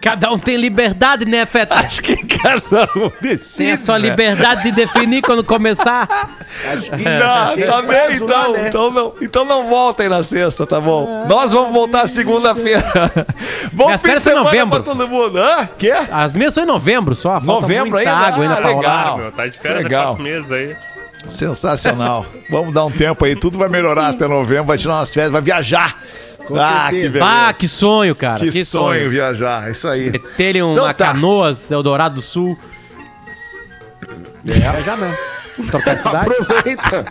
[0.00, 1.74] Cada um tem liberdade, né, Feta?
[1.74, 3.56] Acho que cada um decide.
[3.56, 4.08] Tem a sua né?
[4.10, 6.06] liberdade de definir quando começar.
[6.72, 8.68] Acho que Não, tá bem, prazo lá, então, né?
[8.68, 11.26] então, não, então não voltem na sexta, tá bom?
[11.26, 12.84] Nós vamos voltar segunda-feira.
[13.72, 14.82] Bom Minhas fim de em semana novembro.
[14.82, 15.36] pra todo mundo.
[15.38, 15.68] Hã?
[15.76, 15.92] Quê?
[16.12, 17.40] As minhas são em novembro só.
[17.40, 18.12] Novembro ainda?
[18.12, 19.06] água ainda Ah, pra legal.
[19.08, 19.16] rolar.
[19.18, 20.76] Meu, tá de férias há quatro meses aí.
[21.26, 22.24] Sensacional.
[22.50, 25.42] vamos dar um tempo aí, tudo vai melhorar até novembro, vai tirar umas férias, vai
[25.42, 25.96] viajar.
[26.56, 27.20] ah, que beleza.
[27.22, 28.38] Ah, que sonho, cara.
[28.38, 30.12] que, sonho, viajar, isso aí.
[30.36, 30.94] Terem uma Então tá.
[30.94, 32.58] canoas, Eldorado do Sul.
[34.46, 35.14] É, já não.
[35.66, 36.30] Trocar de cidade.
[36.30, 37.04] Aproveita.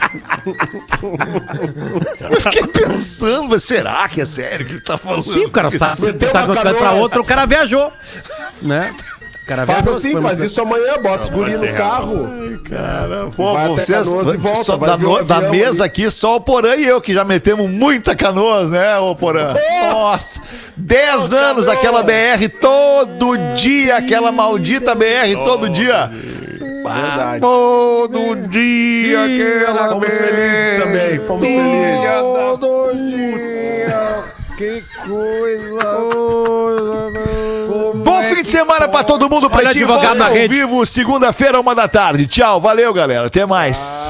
[2.32, 5.24] Eu fiquei pensando, será que é sério que ele tá falando?
[5.24, 7.92] Sim, o cara sabe, sabe uma uma cidade pra outra, o cara viajou.
[8.62, 8.96] Né?
[9.48, 12.60] Cara Faz assim, faz isso amanhã, bota os guri no carro.
[12.70, 15.90] Cara, pô, Vai vocês e volta, só da, no- da mesa ali.
[15.90, 19.56] aqui, só o Porã e eu que já metemos muita canoas, né, ô Porã?
[19.90, 20.42] Nossa,
[20.76, 26.12] 10 anos aquela BR todo dia, aquela maldita BR todo dia.
[26.60, 27.40] Verdade.
[27.42, 30.12] Todo dia aquela Fomos BR.
[30.24, 32.22] felizes também, fomos felizes.
[32.22, 34.24] Todo dia.
[34.58, 35.98] Que coisa.
[38.08, 40.48] Bom fim de semana pra todo mundo, Olha, Pretinho advogado volta na ao rede.
[40.54, 42.26] vivo, segunda-feira, uma da tarde.
[42.26, 44.10] Tchau, valeu, galera, até mais.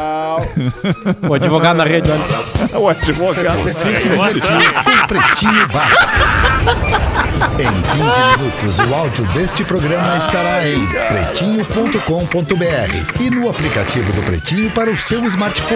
[1.28, 2.22] O advogado na rede, olha.
[2.80, 3.64] O advogado.
[3.64, 4.44] Você se divertiu
[4.84, 6.08] com Pretinho Básico.
[7.60, 7.74] Em 15
[8.38, 14.98] minutos, o áudio deste programa estará em pretinho.com.br e no aplicativo do Pretinho para o
[14.98, 15.76] seu smartphone.